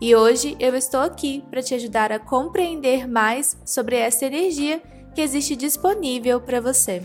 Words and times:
E 0.00 0.14
hoje 0.14 0.56
eu 0.58 0.74
estou 0.74 1.00
aqui 1.00 1.42
para 1.50 1.62
te 1.62 1.74
ajudar 1.74 2.12
a 2.12 2.18
compreender 2.18 3.08
mais 3.08 3.56
sobre 3.64 3.96
essa 3.96 4.26
energia 4.26 4.82
que 5.14 5.20
existe 5.20 5.54
disponível 5.54 6.40
para 6.40 6.60
você. 6.60 7.02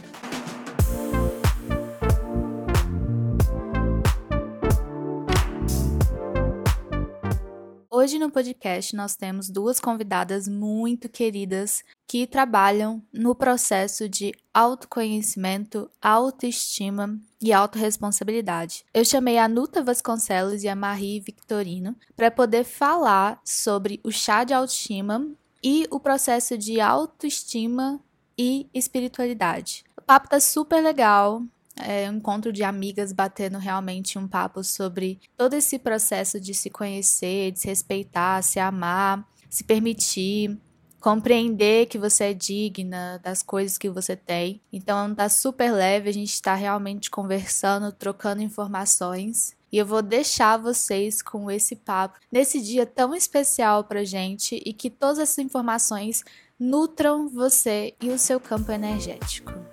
Hoje 8.09 8.17
no 8.17 8.31
podcast 8.31 8.95
nós 8.95 9.15
temos 9.15 9.51
duas 9.51 9.79
convidadas 9.79 10.47
muito 10.47 11.07
queridas 11.07 11.83
que 12.07 12.25
trabalham 12.25 13.03
no 13.13 13.35
processo 13.35 14.09
de 14.09 14.33
autoconhecimento, 14.51 15.87
autoestima 16.01 17.19
e 17.39 17.53
autorresponsabilidade. 17.53 18.83
Eu 18.91 19.05
chamei 19.05 19.37
a 19.37 19.47
Nuta 19.47 19.83
Vasconcelos 19.83 20.63
e 20.63 20.67
a 20.67 20.75
Marie 20.75 21.19
Victorino 21.19 21.95
para 22.15 22.31
poder 22.31 22.63
falar 22.63 23.39
sobre 23.45 23.99
o 24.03 24.11
chá 24.11 24.43
de 24.43 24.55
autoestima 24.55 25.29
e 25.63 25.85
o 25.91 25.99
processo 25.99 26.57
de 26.57 26.81
autoestima 26.81 27.99
e 28.35 28.67
espiritualidade. 28.73 29.83
O 29.95 30.01
papo 30.01 30.29
tá 30.29 30.39
super 30.39 30.81
legal, 30.81 31.43
é 31.79 32.09
um 32.09 32.15
encontro 32.15 32.51
de 32.51 32.63
amigas 32.63 33.11
batendo 33.11 33.57
realmente 33.57 34.17
um 34.17 34.27
papo 34.27 34.63
sobre 34.63 35.19
todo 35.37 35.53
esse 35.53 35.79
processo 35.79 36.39
de 36.39 36.53
se 36.53 36.69
conhecer, 36.69 37.51
de 37.51 37.59
se 37.59 37.67
respeitar, 37.67 38.41
se 38.43 38.59
amar, 38.59 39.27
se 39.49 39.63
permitir, 39.63 40.57
compreender 40.99 41.87
que 41.87 41.97
você 41.97 42.25
é 42.25 42.33
digna 42.33 43.19
das 43.23 43.41
coisas 43.41 43.77
que 43.77 43.89
você 43.89 44.15
tem. 44.15 44.61
Então 44.71 45.13
tá 45.15 45.29
super 45.29 45.71
leve, 45.71 46.09
a 46.09 46.13
gente 46.13 46.33
está 46.33 46.55
realmente 46.55 47.09
conversando, 47.09 47.91
trocando 47.91 48.41
informações. 48.41 49.57
E 49.71 49.77
eu 49.77 49.85
vou 49.85 50.01
deixar 50.01 50.57
vocês 50.57 51.21
com 51.21 51.49
esse 51.49 51.75
papo 51.75 52.19
nesse 52.31 52.59
dia 52.59 52.85
tão 52.85 53.13
especial 53.15 53.83
pra 53.83 54.03
gente 54.03 54.61
e 54.65 54.73
que 54.73 54.89
todas 54.89 55.19
essas 55.19 55.37
informações 55.37 56.23
nutram 56.59 57.29
você 57.29 57.93
e 58.01 58.09
o 58.09 58.17
seu 58.17 58.39
campo 58.39 58.71
energético. 58.71 59.68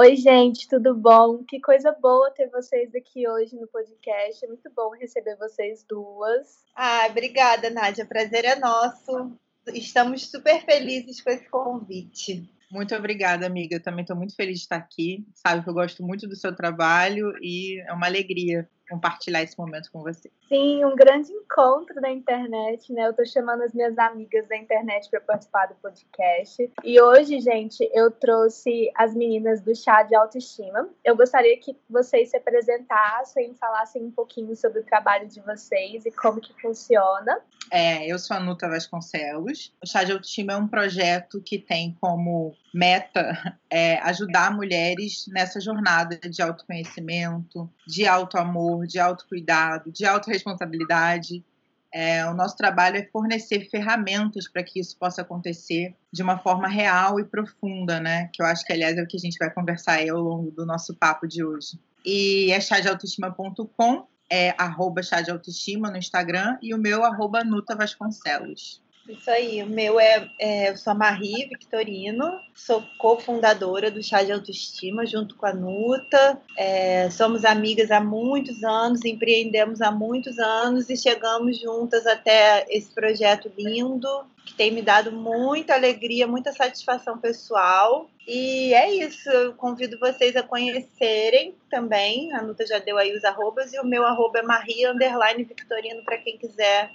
Oi, 0.00 0.16
gente, 0.16 0.66
tudo 0.66 0.94
bom? 0.94 1.44
Que 1.44 1.60
coisa 1.60 1.92
boa 1.92 2.30
ter 2.30 2.48
vocês 2.48 2.94
aqui 2.94 3.28
hoje 3.28 3.54
no 3.54 3.66
podcast. 3.66 4.42
É 4.42 4.48
muito 4.48 4.72
bom 4.74 4.96
receber 4.96 5.36
vocês 5.36 5.84
duas. 5.86 6.64
Ah, 6.74 7.06
obrigada, 7.10 7.68
Nádia. 7.68 8.06
Prazer 8.06 8.46
é 8.46 8.56
nosso. 8.58 9.30
Estamos 9.74 10.30
super 10.30 10.64
felizes 10.64 11.20
com 11.20 11.28
esse 11.28 11.46
convite. 11.50 12.50
Muito 12.70 12.94
obrigada, 12.94 13.44
amiga. 13.44 13.76
Eu 13.76 13.82
também 13.82 14.00
estou 14.00 14.16
muito 14.16 14.34
feliz 14.34 14.60
de 14.60 14.62
estar 14.62 14.76
aqui. 14.76 15.22
Sabe 15.34 15.62
que 15.62 15.68
eu 15.68 15.74
gosto 15.74 16.02
muito 16.02 16.26
do 16.26 16.34
seu 16.34 16.56
trabalho 16.56 17.34
e 17.42 17.78
é 17.86 17.92
uma 17.92 18.06
alegria 18.06 18.66
compartilhar 18.90 19.42
esse 19.42 19.56
momento 19.56 19.90
com 19.92 20.02
você. 20.02 20.30
Sim, 20.48 20.84
um 20.84 20.96
grande 20.96 21.30
encontro 21.32 22.00
na 22.00 22.10
internet, 22.10 22.92
né? 22.92 23.06
Eu 23.06 23.14
tô 23.14 23.24
chamando 23.24 23.62
as 23.62 23.72
minhas 23.72 23.96
amigas 23.96 24.48
da 24.48 24.56
internet 24.56 25.08
para 25.08 25.20
participar 25.20 25.66
do 25.66 25.74
podcast. 25.76 26.70
E 26.82 27.00
hoje, 27.00 27.40
gente, 27.40 27.88
eu 27.94 28.10
trouxe 28.10 28.90
as 28.96 29.14
meninas 29.14 29.60
do 29.60 29.74
chá 29.74 30.02
de 30.02 30.14
autoestima. 30.14 30.88
Eu 31.04 31.16
gostaria 31.16 31.56
que 31.58 31.76
vocês 31.88 32.30
se 32.30 32.36
apresentassem, 32.36 33.54
falassem 33.54 34.02
um 34.02 34.10
pouquinho 34.10 34.54
sobre 34.56 34.80
o 34.80 34.84
trabalho 34.84 35.28
de 35.28 35.40
vocês 35.40 36.04
e 36.04 36.10
como 36.10 36.40
que 36.40 36.52
funciona. 36.60 37.40
É, 37.70 38.04
eu 38.06 38.18
sou 38.18 38.36
a 38.36 38.40
Nuta 38.40 38.68
Vasconcelos. 38.68 39.72
O 39.82 39.86
chá 39.86 40.02
de 40.02 40.12
autoestima 40.12 40.54
é 40.54 40.56
um 40.56 40.66
projeto 40.66 41.40
que 41.40 41.58
tem 41.58 41.96
como 42.00 42.52
meta 42.74 43.32
é 43.70 43.98
ajudar 44.00 44.54
mulheres 44.54 45.26
nessa 45.28 45.60
jornada 45.60 46.16
de 46.16 46.42
autoconhecimento, 46.42 47.70
de 47.86 48.06
autoamor, 48.06 48.79
de 48.86 48.98
autocuidado, 48.98 49.90
de 49.90 50.04
autorresponsabilidade. 50.04 51.44
É, 51.92 52.24
o 52.26 52.34
nosso 52.34 52.56
trabalho 52.56 52.96
é 52.96 53.08
fornecer 53.12 53.68
ferramentas 53.68 54.48
para 54.48 54.62
que 54.62 54.78
isso 54.78 54.96
possa 54.96 55.22
acontecer 55.22 55.94
de 56.12 56.22
uma 56.22 56.38
forma 56.38 56.68
real 56.68 57.18
e 57.18 57.24
profunda, 57.24 57.98
né? 58.00 58.30
Que 58.32 58.42
eu 58.42 58.46
acho 58.46 58.64
que, 58.64 58.72
aliás, 58.72 58.96
é 58.96 59.02
o 59.02 59.06
que 59.06 59.16
a 59.16 59.20
gente 59.20 59.38
vai 59.38 59.52
conversar 59.52 59.94
aí 59.94 60.08
ao 60.08 60.20
longo 60.20 60.50
do 60.52 60.64
nosso 60.64 60.94
papo 60.94 61.26
de 61.26 61.44
hoje. 61.44 61.80
E 62.04 62.52
é 62.52 62.60
chadeautoestima.com, 62.60 64.06
é 64.30 64.54
arroba 64.56 65.02
chá 65.02 65.20
de 65.20 65.30
autoestima 65.30 65.90
no 65.90 65.96
Instagram 65.96 66.56
e 66.62 66.72
o 66.72 66.78
meu 66.78 67.04
arroba 67.04 67.42
Nuta 67.42 67.74
Vasconcelos. 67.74 68.80
Isso 69.10 69.28
aí, 69.28 69.60
o 69.60 69.66
meu 69.66 69.98
é, 69.98 70.30
é 70.38 70.70
eu 70.70 70.76
sou 70.76 70.92
a 70.92 70.94
Marie 70.94 71.48
Victorino, 71.48 72.40
sou 72.54 72.80
cofundadora 72.96 73.90
do 73.90 74.00
Chá 74.00 74.22
de 74.22 74.30
Autoestima 74.30 75.04
junto 75.04 75.34
com 75.34 75.46
a 75.46 75.52
Nuta. 75.52 76.40
É, 76.56 77.10
somos 77.10 77.44
amigas 77.44 77.90
há 77.90 78.00
muitos 78.00 78.62
anos, 78.62 79.04
empreendemos 79.04 79.80
há 79.80 79.90
muitos 79.90 80.38
anos 80.38 80.88
e 80.88 80.96
chegamos 80.96 81.58
juntas 81.58 82.06
até 82.06 82.64
esse 82.68 82.94
projeto 82.94 83.50
lindo 83.58 84.08
que 84.46 84.54
tem 84.54 84.70
me 84.70 84.80
dado 84.80 85.10
muita 85.10 85.74
alegria, 85.74 86.26
muita 86.28 86.52
satisfação 86.52 87.18
pessoal. 87.18 88.08
E 88.28 88.72
é 88.74 88.94
isso, 88.94 89.28
eu 89.28 89.54
convido 89.54 89.98
vocês 89.98 90.36
a 90.36 90.42
conhecerem 90.42 91.56
também. 91.68 92.32
A 92.32 92.42
Nuta 92.42 92.64
já 92.64 92.78
deu 92.78 92.96
aí 92.96 93.12
os 93.12 93.24
arrobas 93.24 93.72
e 93.72 93.80
o 93.80 93.84
meu 93.84 94.06
arroba 94.06 94.38
é 94.38 94.42
Maria 94.42 94.94
Victorino 95.36 96.04
para 96.04 96.18
quem 96.18 96.38
quiser 96.38 96.92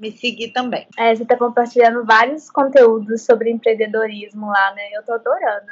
me 0.00 0.10
seguir 0.10 0.52
também. 0.52 0.88
É, 0.98 1.14
você 1.14 1.22
está 1.22 1.36
compartilhando 1.36 2.04
vários 2.04 2.50
conteúdos 2.50 3.22
sobre 3.22 3.50
empreendedorismo 3.50 4.46
lá, 4.46 4.74
né? 4.74 4.90
Eu 4.92 5.04
tô 5.04 5.12
adorando. 5.12 5.66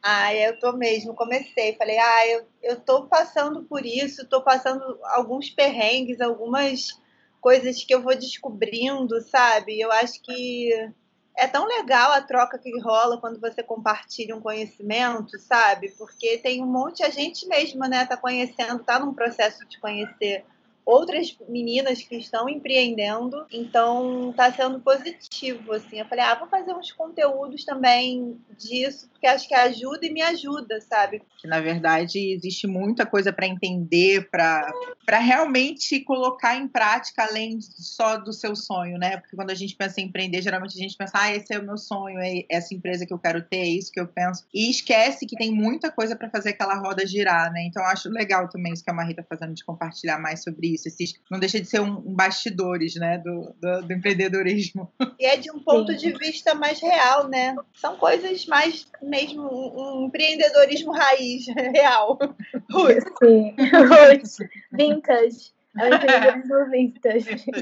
Ah, 0.00 0.34
eu 0.34 0.58
tô 0.58 0.72
mesmo. 0.72 1.14
Comecei, 1.14 1.74
falei, 1.74 1.98
ah, 1.98 2.28
eu, 2.28 2.46
eu 2.62 2.80
tô 2.80 3.04
passando 3.06 3.64
por 3.64 3.84
isso, 3.84 4.26
tô 4.28 4.42
passando 4.42 4.98
alguns 5.04 5.50
perrengues, 5.50 6.20
algumas 6.20 7.00
coisas 7.40 7.84
que 7.84 7.92
eu 7.92 8.00
vou 8.00 8.14
descobrindo, 8.14 9.20
sabe? 9.20 9.80
Eu 9.80 9.90
acho 9.90 10.22
que 10.22 10.70
é 11.36 11.46
tão 11.46 11.66
legal 11.66 12.12
a 12.12 12.20
troca 12.20 12.58
que 12.58 12.78
rola 12.80 13.18
quando 13.18 13.40
você 13.40 13.62
compartilha 13.62 14.36
um 14.36 14.40
conhecimento, 14.40 15.38
sabe? 15.38 15.90
Porque 15.98 16.38
tem 16.38 16.62
um 16.62 16.66
monte, 16.66 17.02
a 17.02 17.10
gente 17.10 17.46
mesmo, 17.48 17.80
né, 17.88 18.06
tá 18.06 18.16
conhecendo, 18.16 18.84
tá 18.84 18.98
num 18.98 19.14
processo 19.14 19.66
de 19.66 19.80
conhecer 19.80 20.44
outras 20.84 21.36
meninas 21.48 22.02
que 22.02 22.16
estão 22.16 22.48
empreendendo, 22.48 23.46
então 23.52 24.32
tá 24.36 24.52
sendo 24.52 24.80
positivo, 24.80 25.72
assim. 25.72 26.00
Eu 26.00 26.06
falei, 26.06 26.24
ah, 26.24 26.34
vou 26.34 26.48
fazer 26.48 26.72
uns 26.74 26.92
conteúdos 26.92 27.64
também 27.64 28.38
disso, 28.58 29.08
porque 29.10 29.26
acho 29.26 29.46
que 29.46 29.54
ajuda 29.54 30.06
e 30.06 30.12
me 30.12 30.22
ajuda, 30.22 30.80
sabe? 30.80 31.22
Na 31.44 31.60
verdade 31.60 32.32
existe 32.32 32.66
muita 32.66 33.04
coisa 33.04 33.32
para 33.32 33.46
entender, 33.46 34.28
para 34.30 34.72
realmente 35.18 36.00
colocar 36.00 36.56
em 36.56 36.68
prática 36.68 37.24
além 37.24 37.60
só 37.60 38.16
do 38.16 38.32
seu 38.32 38.54
sonho, 38.54 38.98
né? 38.98 39.16
Porque 39.16 39.36
quando 39.36 39.50
a 39.50 39.54
gente 39.54 39.76
pensa 39.76 40.00
em 40.00 40.04
empreender, 40.04 40.42
geralmente 40.42 40.76
a 40.76 40.82
gente 40.82 40.96
pensa, 40.96 41.12
ah, 41.14 41.34
esse 41.34 41.52
é 41.54 41.58
o 41.58 41.64
meu 41.64 41.76
sonho, 41.76 42.18
é 42.20 42.44
essa 42.48 42.74
empresa 42.74 43.06
que 43.06 43.12
eu 43.12 43.18
quero 43.18 43.42
ter, 43.42 43.58
é 43.58 43.68
isso 43.68 43.92
que 43.92 44.00
eu 44.00 44.06
penso. 44.06 44.44
E 44.52 44.70
esquece 44.70 45.26
que 45.26 45.36
tem 45.36 45.52
muita 45.52 45.90
coisa 45.90 46.16
para 46.16 46.30
fazer 46.30 46.50
aquela 46.50 46.74
roda 46.74 47.06
girar, 47.06 47.52
né? 47.52 47.64
Então 47.66 47.84
acho 47.84 48.08
legal 48.08 48.48
também 48.48 48.72
isso 48.72 48.84
que 48.84 48.90
a 48.90 48.94
Marie 48.94 49.14
tá 49.14 49.22
fazendo 49.22 49.54
de 49.54 49.64
compartilhar 49.64 50.18
mais 50.18 50.42
sobre 50.42 50.71
isso. 50.74 50.88
Esses, 50.88 51.14
não 51.30 51.38
deixa 51.38 51.60
de 51.60 51.66
ser 51.66 51.80
um, 51.80 51.98
um 51.98 52.14
bastidores, 52.14 52.96
né, 52.96 53.18
do, 53.18 53.54
do, 53.60 53.86
do, 53.86 53.92
empreendedorismo. 53.92 54.92
E 55.18 55.26
é 55.26 55.36
de 55.36 55.52
um 55.52 55.60
ponto 55.60 55.92
Sim. 55.92 55.98
de 55.98 56.18
vista 56.18 56.54
mais 56.54 56.80
real, 56.80 57.28
né? 57.28 57.54
São 57.74 57.96
coisas 57.96 58.44
mais 58.46 58.86
mesmo 59.00 59.42
um, 59.42 60.02
um 60.02 60.06
empreendedorismo 60.06 60.90
raiz, 60.90 61.46
real. 61.72 62.18
Sim, 63.22 63.54
vintage. 64.72 65.52
Antes 65.74 66.48
do 66.48 66.70
vintage. 66.70 67.44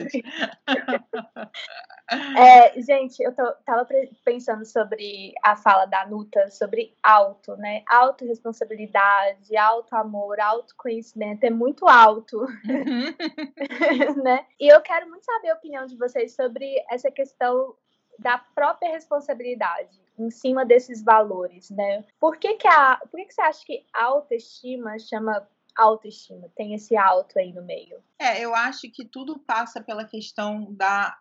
É, 2.37 2.81
gente, 2.83 3.23
eu 3.23 3.35
tô, 3.35 3.53
tava 3.65 3.87
pensando 4.25 4.65
sobre 4.65 5.33
a 5.43 5.57
fala 5.57 5.87
da 5.87 6.07
Nuta 6.07 6.51
sobre 6.51 6.95
auto, 7.03 7.57
né? 7.57 7.83
Autoresponsabilidade, 7.89 9.57
auto 9.57 9.95
amor, 9.95 10.41
autoconhecimento 10.41 11.45
é 11.45 11.51
muito 11.51 11.87
alto, 11.89 12.39
uhum. 12.67 14.23
né? 14.23 14.47
E 14.59 14.69
eu 14.69 14.81
quero 14.81 15.09
muito 15.09 15.25
saber 15.25 15.51
a 15.51 15.55
opinião 15.55 15.87
de 15.87 15.97
vocês 15.97 16.35
sobre 16.35 16.85
essa 16.91 17.11
questão 17.11 17.75
da 18.19 18.39
própria 18.39 18.91
responsabilidade 18.91 19.99
em 20.19 20.31
cima 20.31 20.65
desses 20.65 21.03
valores, 21.03 21.71
né? 21.71 22.05
Por 22.19 22.37
que 22.37 22.55
que 22.55 22.69
a, 22.69 22.97
por 23.11 23.19
que 23.19 23.27
que 23.27 23.35
você 23.35 23.41
acha 23.41 23.65
que 23.65 23.85
autoestima 23.95 24.99
chama 24.99 25.49
autoestima? 25.77 26.49
Tem 26.55 26.75
esse 26.75 26.97
alto 26.97 27.39
aí 27.39 27.53
no 27.53 27.62
meio. 27.62 28.03
É, 28.19 28.45
eu 28.45 28.55
acho 28.55 28.91
que 28.91 29.05
tudo 29.05 29.39
passa 29.39 29.81
pela 29.81 30.05
questão 30.05 30.67
da 30.73 31.17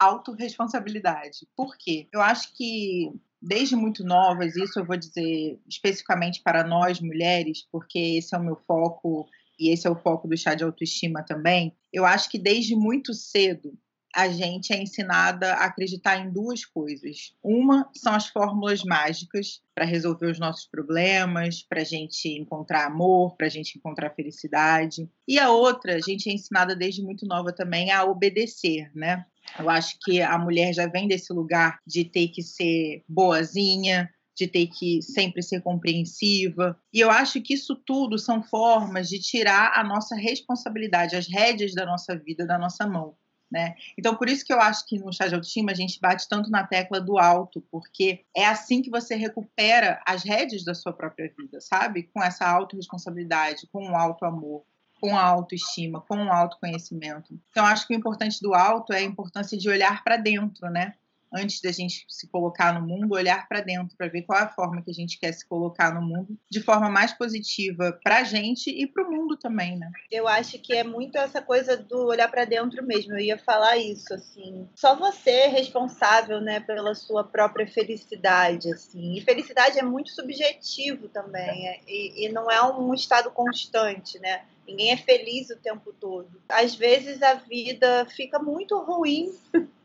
autorresponsabilidade. 0.00 1.46
Por 1.54 1.76
quê? 1.76 2.08
Eu 2.12 2.22
acho 2.22 2.56
que 2.56 3.12
desde 3.40 3.76
muito 3.76 4.02
novas, 4.02 4.56
isso 4.56 4.80
eu 4.80 4.84
vou 4.84 4.96
dizer 4.96 5.60
especificamente 5.68 6.42
para 6.42 6.64
nós 6.64 7.00
mulheres, 7.00 7.66
porque 7.70 7.98
esse 7.98 8.34
é 8.34 8.38
o 8.38 8.44
meu 8.44 8.56
foco 8.56 9.28
e 9.58 9.70
esse 9.70 9.86
é 9.86 9.90
o 9.90 9.96
foco 9.96 10.26
do 10.26 10.36
chá 10.36 10.54
de 10.54 10.64
autoestima 10.64 11.22
também. 11.22 11.76
Eu 11.92 12.04
acho 12.04 12.30
que 12.30 12.38
desde 12.38 12.74
muito 12.74 13.12
cedo 13.14 13.78
a 14.14 14.28
gente 14.28 14.72
é 14.72 14.82
ensinada 14.82 15.54
a 15.54 15.66
acreditar 15.66 16.18
em 16.18 16.32
duas 16.32 16.64
coisas. 16.64 17.32
Uma 17.42 17.88
são 17.94 18.12
as 18.12 18.26
fórmulas 18.26 18.82
mágicas 18.82 19.60
para 19.74 19.84
resolver 19.84 20.26
os 20.26 20.38
nossos 20.38 20.66
problemas, 20.66 21.62
para 21.62 21.82
a 21.82 21.84
gente 21.84 22.28
encontrar 22.28 22.86
amor, 22.86 23.36
para 23.36 23.46
a 23.46 23.50
gente 23.50 23.78
encontrar 23.78 24.10
felicidade. 24.10 25.08
E 25.28 25.38
a 25.38 25.50
outra, 25.50 25.94
a 25.94 26.00
gente 26.00 26.28
é 26.28 26.32
ensinada 26.32 26.74
desde 26.74 27.02
muito 27.02 27.24
nova 27.24 27.52
também 27.52 27.92
a 27.92 28.04
obedecer, 28.04 28.90
né? 28.94 29.24
Eu 29.58 29.68
acho 29.68 29.96
que 30.02 30.20
a 30.20 30.38
mulher 30.38 30.72
já 30.72 30.86
vem 30.86 31.08
desse 31.08 31.32
lugar 31.32 31.78
de 31.86 32.04
ter 32.04 32.28
que 32.28 32.42
ser 32.42 33.02
boazinha, 33.08 34.08
de 34.36 34.46
ter 34.46 34.68
que 34.68 35.02
sempre 35.02 35.42
ser 35.42 35.60
compreensiva. 35.60 36.78
E 36.92 37.00
eu 37.00 37.10
acho 37.10 37.42
que 37.42 37.54
isso 37.54 37.76
tudo 37.76 38.18
são 38.18 38.42
formas 38.42 39.08
de 39.08 39.18
tirar 39.18 39.78
a 39.78 39.84
nossa 39.84 40.16
responsabilidade, 40.16 41.14
as 41.14 41.28
rédeas 41.28 41.74
da 41.74 41.84
nossa 41.84 42.16
vida 42.16 42.46
da 42.46 42.58
nossa 42.58 42.86
mão. 42.86 43.14
Né? 43.50 43.74
Então, 43.98 44.14
por 44.14 44.28
isso 44.28 44.44
que 44.44 44.52
eu 44.52 44.60
acho 44.60 44.86
que 44.86 44.96
no 44.96 45.12
chá 45.12 45.26
de 45.26 45.34
autoestima 45.34 45.72
a 45.72 45.74
gente 45.74 45.98
bate 46.00 46.28
tanto 46.28 46.48
na 46.50 46.64
tecla 46.64 47.00
do 47.00 47.18
alto, 47.18 47.60
porque 47.68 48.24
é 48.34 48.46
assim 48.46 48.80
que 48.80 48.88
você 48.88 49.16
recupera 49.16 50.00
as 50.06 50.22
rédeas 50.22 50.64
da 50.64 50.72
sua 50.72 50.92
própria 50.92 51.32
vida, 51.36 51.60
sabe? 51.60 52.04
Com 52.14 52.22
essa 52.22 52.46
autorresponsabilidade, 52.48 53.66
com 53.72 53.90
o 53.90 53.96
alto 53.96 54.24
amor, 54.24 54.64
com 55.00 55.16
a 55.16 55.22
autoestima, 55.22 56.00
com 56.02 56.26
o 56.26 56.32
autoconhecimento. 56.32 57.38
Então, 57.50 57.64
acho 57.64 57.86
que 57.86 57.94
o 57.94 57.96
importante 57.96 58.40
do 58.40 58.54
alto 58.54 58.92
é 58.92 58.98
a 58.98 59.02
importância 59.02 59.56
de 59.56 59.68
olhar 59.68 60.04
para 60.04 60.16
dentro, 60.16 60.68
né? 60.70 60.94
antes 61.32 61.60
da 61.60 61.70
gente 61.70 62.04
se 62.08 62.26
colocar 62.28 62.74
no 62.74 62.86
mundo, 62.86 63.14
olhar 63.14 63.48
para 63.48 63.60
dentro 63.60 63.96
para 63.96 64.08
ver 64.08 64.22
qual 64.22 64.38
é 64.38 64.42
a 64.42 64.48
forma 64.48 64.82
que 64.82 64.90
a 64.90 64.94
gente 64.94 65.18
quer 65.18 65.32
se 65.32 65.46
colocar 65.46 65.94
no 65.94 66.02
mundo 66.02 66.36
de 66.50 66.60
forma 66.60 66.90
mais 66.90 67.12
positiva 67.12 67.98
para 68.02 68.18
a 68.18 68.24
gente 68.24 68.70
e 68.70 68.86
para 68.86 69.06
o 69.06 69.10
mundo 69.10 69.36
também, 69.36 69.76
né? 69.76 69.90
Eu 70.10 70.26
acho 70.26 70.58
que 70.58 70.74
é 70.74 70.82
muito 70.82 71.16
essa 71.16 71.40
coisa 71.40 71.76
do 71.76 72.06
olhar 72.06 72.28
para 72.28 72.44
dentro 72.44 72.84
mesmo. 72.84 73.12
Eu 73.12 73.20
ia 73.20 73.38
falar 73.38 73.76
isso, 73.76 74.12
assim. 74.12 74.68
Só 74.74 74.96
você 74.96 75.30
é 75.30 75.46
responsável, 75.46 76.40
né, 76.40 76.60
pela 76.60 76.94
sua 76.94 77.22
própria 77.22 77.66
felicidade, 77.66 78.72
assim. 78.72 79.16
E 79.16 79.20
felicidade 79.20 79.78
é 79.78 79.82
muito 79.82 80.10
subjetivo 80.10 81.08
também, 81.08 81.68
é, 81.68 81.80
e, 81.86 82.26
e 82.26 82.32
não 82.32 82.50
é 82.50 82.62
um 82.62 82.92
estado 82.92 83.30
constante, 83.30 84.18
né? 84.18 84.42
Ninguém 84.70 84.92
é 84.92 84.96
feliz 84.96 85.50
o 85.50 85.56
tempo 85.56 85.92
todo. 85.92 86.40
Às 86.48 86.74
vezes 86.74 87.22
a 87.22 87.34
vida 87.34 88.06
fica 88.06 88.38
muito 88.38 88.78
ruim 88.78 89.32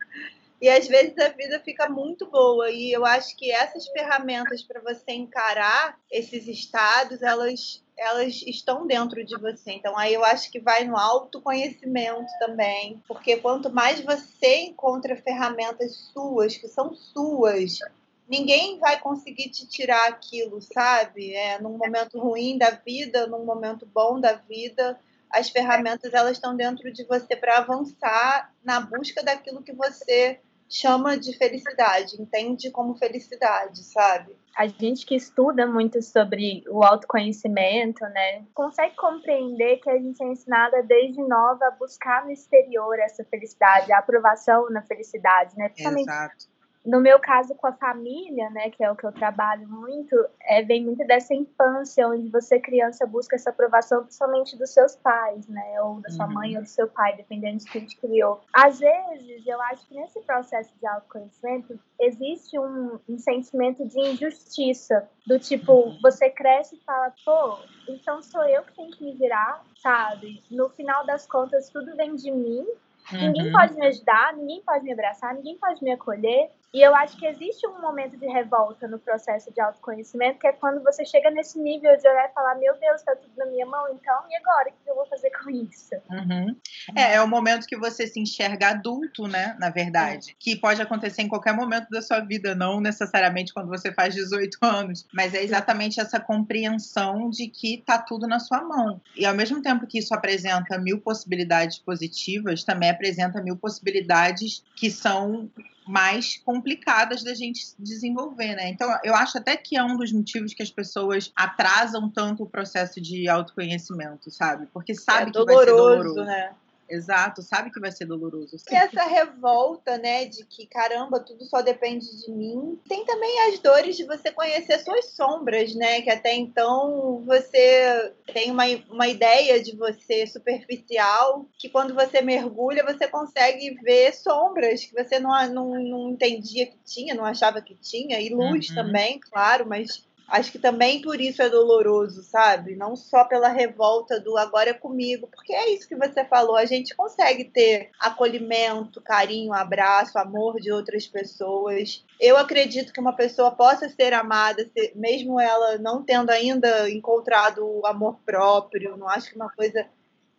E 0.62 0.70
às 0.70 0.88
vezes 0.88 1.18
a 1.18 1.30
vida 1.30 1.60
fica 1.60 1.90
muito 1.90 2.26
boa. 2.26 2.72
E 2.72 2.92
eu 2.92 3.06
acho 3.06 3.36
que 3.36 3.52
essas 3.52 3.88
ferramentas 3.90 4.64
para 4.64 4.82
você 4.82 5.12
encarar 5.12 6.00
esses 6.10 6.48
estados, 6.48 7.22
elas, 7.22 7.84
elas 7.98 8.42
estão 8.48 8.88
dentro 8.88 9.24
de 9.24 9.38
você. 9.38 9.74
Então 9.74 9.98
aí 9.98 10.14
eu 10.14 10.24
acho 10.24 10.50
que 10.50 10.60
vai 10.60 10.86
no 10.86 10.98
autoconhecimento 10.98 12.32
também. 12.40 13.02
Porque 13.08 13.38
quanto 13.38 13.70
mais 13.70 14.00
você 14.00 14.64
encontra 14.64 15.16
ferramentas 15.18 15.96
suas, 16.14 16.58
que 16.58 16.68
são 16.68 16.94
suas, 16.94 17.80
ninguém 18.28 18.80
vai 18.80 19.00
conseguir 19.00 19.50
te 19.50 19.68
tirar 19.68 20.08
aquilo, 20.08 20.62
sabe? 20.62 21.34
É, 21.34 21.60
num 21.60 21.78
momento 21.78 22.20
ruim 22.20 22.58
da 22.58 22.72
vida, 22.72 23.28
num 23.28 23.46
momento 23.46 23.86
bom 23.86 24.20
da 24.20 24.34
vida, 24.34 25.00
as 25.30 25.50
ferramentas 25.50 26.14
elas 26.14 26.34
estão 26.34 26.56
dentro 26.56 26.92
de 26.92 27.04
você 27.06 27.36
para 27.36 27.58
avançar 27.58 28.54
na 28.64 28.80
busca 28.80 29.24
daquilo 29.24 29.64
que 29.64 29.74
você 29.74 30.40
chama 30.68 31.16
de 31.16 31.38
felicidade, 31.38 32.20
entende 32.20 32.72
como 32.72 32.96
felicidade, 32.96 33.84
sabe? 33.84 34.36
A 34.58 34.66
gente 34.66 35.06
que 35.06 35.16
estuda 35.16 35.68
muito 35.68 36.02
sobre 36.02 36.64
o 36.68 36.84
autoconhecimento, 36.84 38.04
né, 38.06 38.44
consegue 38.54 38.96
compreender 38.96 39.78
que 39.78 39.90
a 39.90 39.98
gente 39.98 40.24
é 40.24 40.28
ensinada 40.28 40.82
desde 40.82 41.22
nova 41.22 41.68
a 41.68 41.72
buscar 41.72 42.26
no 42.26 42.32
exterior 42.32 42.98
essa 43.00 43.24
felicidade, 43.26 43.92
a 43.92 44.00
aprovação 44.00 44.70
na 44.72 44.82
felicidade, 44.82 45.56
né? 45.56 45.70
Principalmente 45.70 46.10
Exato 46.10 46.55
no 46.86 47.02
meu 47.02 47.20
caso 47.20 47.56
com 47.56 47.66
a 47.66 47.74
família, 47.74 48.50
né, 48.52 48.70
que 48.70 48.84
é 48.84 48.92
o 48.92 48.96
que 48.96 49.06
eu 49.06 49.12
trabalho 49.12 49.68
muito, 49.68 50.16
é, 50.42 50.62
vem 50.62 50.86
muito 50.86 51.06
dessa 51.08 51.34
infância 51.34 52.08
onde 52.08 52.30
você 52.30 52.60
criança 52.60 53.06
busca 53.08 53.36
essa 53.36 53.50
aprovação 53.50 54.04
principalmente 54.04 54.56
dos 54.58 54.70
seus 54.70 54.96
pais, 54.96 55.48
né, 55.48 55.82
ou 55.82 56.00
da 56.02 56.10
sua 56.10 56.28
uhum. 56.28 56.34
mãe 56.34 56.56
ou 56.56 56.62
do 56.62 56.70
seu 56.70 56.88
pai, 56.88 57.16
dependendo 57.16 57.58
de 57.58 57.66
quem 57.66 57.86
te 57.86 57.98
criou. 57.98 58.42
Às 58.54 58.80
vezes, 58.80 59.46
eu 59.48 59.60
acho 59.64 59.88
que 59.88 59.96
nesse 59.96 60.22
processo 60.22 60.72
de 60.80 60.86
autoconhecimento 60.86 61.80
existe 62.00 62.60
um, 62.60 63.00
um 63.10 63.18
sentimento 63.18 63.86
de 63.88 64.00
injustiça, 64.00 65.10
do 65.26 65.40
tipo, 65.40 65.74
uhum. 65.74 66.00
você 66.04 66.30
cresce 66.30 66.76
e 66.76 66.84
fala, 66.84 67.12
pô, 67.26 67.58
então 67.90 68.22
sou 68.22 68.44
eu 68.44 68.62
que 68.64 68.76
tenho 68.76 68.92
que 68.92 69.04
me 69.04 69.16
virar, 69.16 69.64
sabe? 69.82 70.44
No 70.52 70.70
final 70.70 71.06
das 71.06 71.26
contas, 71.26 71.70
tudo 71.70 71.96
vem 71.96 72.16
de 72.16 72.30
mim, 72.32 72.66
Uhum. 73.12 73.20
Ninguém 73.20 73.52
pode 73.52 73.76
me 73.76 73.86
ajudar, 73.86 74.36
ninguém 74.36 74.62
pode 74.62 74.84
me 74.84 74.92
abraçar, 74.92 75.34
ninguém 75.36 75.58
pode 75.58 75.84
me 75.84 75.92
acolher. 75.92 76.50
E 76.74 76.82
eu 76.82 76.94
acho 76.94 77.18
que 77.18 77.26
existe 77.26 77.66
um 77.68 77.82
momento 77.82 78.18
de 78.18 78.28
revolta 78.28 78.88
no 78.88 79.00
processo 79.00 79.52
de 79.54 79.62
autoconhecimento, 79.62 80.40
que 80.40 80.48
é 80.48 80.52
quando 80.52 80.84
você 80.84 81.06
chega 81.06 81.32
nesse 81.32 81.58
nível 81.58 81.96
de 81.98 82.08
olhar 82.08 82.30
e 82.30 82.34
falar: 82.34 82.56
Meu 82.56 82.78
Deus, 82.78 83.02
tá 83.02 83.16
tudo 83.16 83.32
na 83.38 83.46
minha 83.46 83.66
mão, 83.66 83.88
então, 83.90 84.24
e 84.30 84.36
agora? 84.36 84.70
O 84.70 84.84
que 84.84 84.90
eu 84.90 84.96
vou 84.96 85.06
fazer 85.08 85.32
com 85.32 85.50
isso? 85.50 85.96
Uhum. 86.10 86.56
É, 86.96 87.16
é 87.16 87.22
o 87.22 87.28
momento 87.28 87.66
que 87.66 87.78
você 87.78 88.06
se 88.08 88.20
enxerga 88.20 88.70
adulto, 88.70 89.28
né? 89.28 89.56
Na 89.60 89.70
verdade. 89.70 90.32
É. 90.32 90.36
Que 90.38 90.56
pode 90.56 90.82
acontecer 90.82 91.22
em 91.22 91.30
qualquer 91.30 91.54
momento 91.54 91.90
da 91.90 92.02
sua 92.02 92.20
vida, 92.20 92.54
não 92.54 92.82
necessariamente 92.82 93.54
quando 93.54 93.70
você 93.70 93.94
faz 93.94 94.14
18 94.14 94.58
anos. 94.62 95.08
Mas 95.14 95.34
é 95.34 95.44
exatamente 95.44 96.00
essa 96.00 96.20
compreensão 96.20 97.30
de 97.30 97.48
que 97.48 97.84
tá 97.86 97.98
tudo 97.98 98.28
na 98.28 98.40
sua 98.40 98.62
mão. 98.62 99.02
E 99.16 99.26
ao 99.26 99.34
mesmo 99.34 99.62
tempo 99.62 99.88
que 99.88 100.00
isso 100.00 100.14
apresenta 100.14 100.78
mil 100.78 101.00
possibilidades 101.00 101.80
positivas, 101.80 102.64
também 102.64 102.90
apresenta 102.90 103.42
mil 103.42 103.56
possibilidades 103.56 104.64
que 104.76 104.92
são 104.92 105.50
mais 105.88 106.38
complicadas 106.38 107.24
da 107.24 107.34
gente 107.34 107.64
desenvolver, 107.78 108.56
né? 108.56 108.70
Então, 108.70 108.90
eu 109.04 109.14
acho 109.16 109.38
até 109.38 109.56
que 109.56 109.78
é 109.78 109.84
um 109.84 109.96
dos 109.96 110.12
motivos 110.12 110.54
que 110.54 110.64
as 110.64 110.72
pessoas 110.72 111.32
atrasam 111.36 112.10
tanto 112.10 112.44
o 112.44 112.50
processo 112.50 113.00
de 113.00 113.28
autoconhecimento, 113.28 114.32
sabe? 114.32 114.68
Porque 114.74 114.96
sabe 114.96 115.30
é 115.30 115.34
que 115.34 115.46
vai 115.46 115.58
ser 115.58 115.66
doloroso, 115.66 116.24
né? 116.24 116.54
Exato, 116.88 117.42
sabe 117.42 117.72
que 117.72 117.80
vai 117.80 117.92
ser 117.92 118.06
doloroso. 118.06 118.58
E 118.70 118.76
essa 118.76 119.04
revolta, 119.04 119.98
né, 119.98 120.26
de 120.26 120.46
que 120.46 120.68
caramba, 120.68 121.20
tudo 121.20 121.44
só 121.46 121.62
depende 121.62 122.06
de 122.24 122.32
mim. 122.32 122.80
Tem 122.88 123.04
também 123.06 123.50
as 123.50 123.60
dores 123.60 123.98
de 123.98 124.06
você 124.06 124.32
conhecer 124.32 124.80
suas 124.80 125.06
sombras, 125.12 125.74
né, 125.74 126.02
que 126.02 126.10
até 126.10 126.34
então 126.34 127.24
você 127.26 128.14
tem 128.32 128.52
uma, 128.52 128.66
uma 128.90 129.08
ideia 129.08 129.62
de 129.62 129.76
você 129.76 130.28
superficial, 130.28 131.46
que 131.58 131.70
quando 131.70 131.94
você 131.94 132.22
mergulha 132.22 132.84
você 132.84 133.08
consegue 133.08 133.76
ver 133.82 134.14
sombras 134.14 134.86
que 134.86 134.94
você 134.94 135.20
não, 135.20 135.32
não, 135.50 135.84
não 135.84 136.10
entendia 136.12 136.68
que 136.68 136.78
tinha, 136.86 137.16
não 137.16 137.26
achava 137.26 137.62
que 137.62 137.76
tinha, 137.76 138.20
e 138.20 138.30
luz 138.30 138.70
uhum. 138.70 138.76
também, 138.76 139.20
claro, 139.20 139.66
mas 139.68 140.06
Acho 140.28 140.52
que 140.52 140.60
também 140.60 141.02
por 141.02 141.22
isso 141.22 141.42
é 141.42 141.50
doloroso, 141.50 142.24
sabe? 142.24 142.76
Não 142.76 142.96
só 142.96 143.24
pela 143.24 143.50
revolta 143.50 144.20
do 144.20 144.38
agora 144.38 144.72
é 144.72 144.74
comigo, 144.74 145.28
porque 145.28 145.54
é 145.54 145.72
isso 145.72 145.88
que 145.88 145.96
você 145.96 146.26
falou. 146.26 146.56
A 146.56 146.66
gente 146.66 146.96
consegue 146.96 147.46
ter 147.46 147.90
acolhimento, 148.00 149.02
carinho, 149.02 149.54
abraço, 149.54 150.18
amor 150.18 150.60
de 150.60 150.72
outras 150.72 151.08
pessoas. 151.08 152.04
Eu 152.20 152.38
acredito 152.38 152.92
que 152.92 153.00
uma 153.00 153.14
pessoa 153.14 153.52
possa 153.52 153.88
ser 153.90 154.14
amada, 154.14 154.70
mesmo 154.96 155.40
ela 155.40 155.78
não 155.78 156.04
tendo 156.04 156.30
ainda 156.30 156.90
encontrado 156.90 157.66
o 157.66 157.86
amor 157.86 158.18
próprio. 158.26 158.98
Não 158.98 159.08
acho 159.08 159.30
que 159.30 159.36
uma 159.36 159.50
coisa 159.54 159.86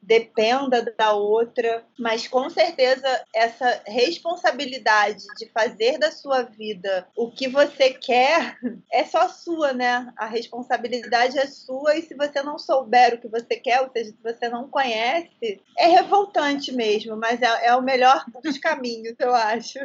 dependa 0.07 0.83
da 0.97 1.13
outra, 1.13 1.85
mas 1.99 2.29
com 2.29 2.49
certeza 2.49 3.25
essa 3.35 3.83
responsabilidade 3.87 5.25
de 5.37 5.47
fazer 5.49 5.99
da 5.99 6.11
sua 6.11 6.43
vida 6.43 7.07
o 7.17 7.31
que 7.31 7.49
você 7.49 7.91
quer 7.91 8.57
é 8.93 9.05
só 9.05 9.29
sua, 9.29 9.73
né? 9.73 10.13
A 10.17 10.27
responsabilidade 10.27 11.39
é 11.39 11.47
sua 11.47 11.97
e 11.97 12.03
se 12.03 12.15
você 12.15 12.43
não 12.43 12.59
souber 12.59 13.15
o 13.15 13.19
que 13.19 13.29
você 13.29 13.57
quer, 13.57 13.81
ou 13.81 13.91
seja, 13.91 14.11
se 14.11 14.23
você 14.23 14.49
não 14.49 14.69
conhece, 14.69 15.61
é 15.77 15.87
revoltante 15.89 16.73
mesmo, 16.73 17.17
mas 17.17 17.43
é, 17.43 17.67
é 17.67 17.75
o 17.75 17.83
melhor 17.83 18.25
dos 18.43 18.59
caminhos, 18.59 19.15
eu 19.19 19.35
acho. 19.35 19.79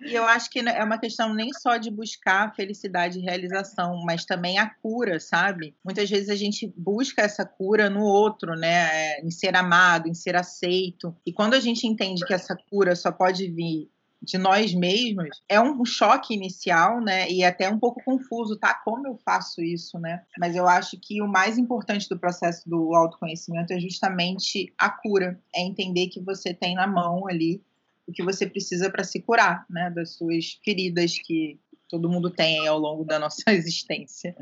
E 0.00 0.14
eu 0.14 0.24
acho 0.24 0.50
que 0.50 0.60
é 0.60 0.84
uma 0.84 0.98
questão 0.98 1.34
nem 1.34 1.52
só 1.52 1.76
de 1.76 1.90
buscar 1.90 2.54
felicidade 2.54 3.18
e 3.18 3.22
realização, 3.22 4.02
mas 4.04 4.24
também 4.24 4.58
a 4.58 4.70
cura, 4.82 5.18
sabe? 5.18 5.74
Muitas 5.84 6.08
vezes 6.08 6.28
a 6.28 6.36
gente 6.36 6.72
busca 6.76 7.22
essa 7.22 7.44
cura 7.44 7.90
no 7.90 8.04
outro, 8.04 8.54
né? 8.54 8.88
É, 8.92 9.20
em 9.20 9.30
ser 9.30 9.56
amado, 9.68 10.08
em 10.08 10.14
ser 10.14 10.34
aceito. 10.34 11.14
E 11.24 11.32
quando 11.32 11.54
a 11.54 11.60
gente 11.60 11.86
entende 11.86 12.24
que 12.24 12.32
essa 12.32 12.56
cura 12.70 12.96
só 12.96 13.12
pode 13.12 13.48
vir 13.50 13.90
de 14.20 14.36
nós 14.36 14.74
mesmos, 14.74 15.42
é 15.48 15.60
um 15.60 15.84
choque 15.84 16.34
inicial, 16.34 17.00
né? 17.00 17.30
E 17.30 17.44
até 17.44 17.70
um 17.70 17.78
pouco 17.78 18.02
confuso, 18.02 18.56
tá? 18.56 18.74
Como 18.74 19.06
eu 19.06 19.16
faço 19.16 19.62
isso, 19.62 19.98
né? 19.98 20.24
Mas 20.36 20.56
eu 20.56 20.66
acho 20.66 20.98
que 20.98 21.22
o 21.22 21.28
mais 21.28 21.56
importante 21.56 22.08
do 22.08 22.18
processo 22.18 22.68
do 22.68 22.94
autoconhecimento 22.94 23.72
é 23.72 23.78
justamente 23.78 24.72
a 24.76 24.90
cura, 24.90 25.40
é 25.54 25.62
entender 25.62 26.08
que 26.08 26.20
você 26.20 26.52
tem 26.52 26.74
na 26.74 26.86
mão 26.86 27.28
ali 27.28 27.62
o 28.06 28.12
que 28.12 28.24
você 28.24 28.46
precisa 28.46 28.90
para 28.90 29.04
se 29.04 29.20
curar, 29.20 29.64
né? 29.70 29.90
Das 29.90 30.14
suas 30.14 30.58
feridas 30.64 31.16
que 31.18 31.60
todo 31.88 32.08
mundo 32.08 32.30
tem 32.30 32.66
ao 32.66 32.78
longo 32.78 33.04
da 33.04 33.18
nossa 33.18 33.42
existência. 33.52 34.34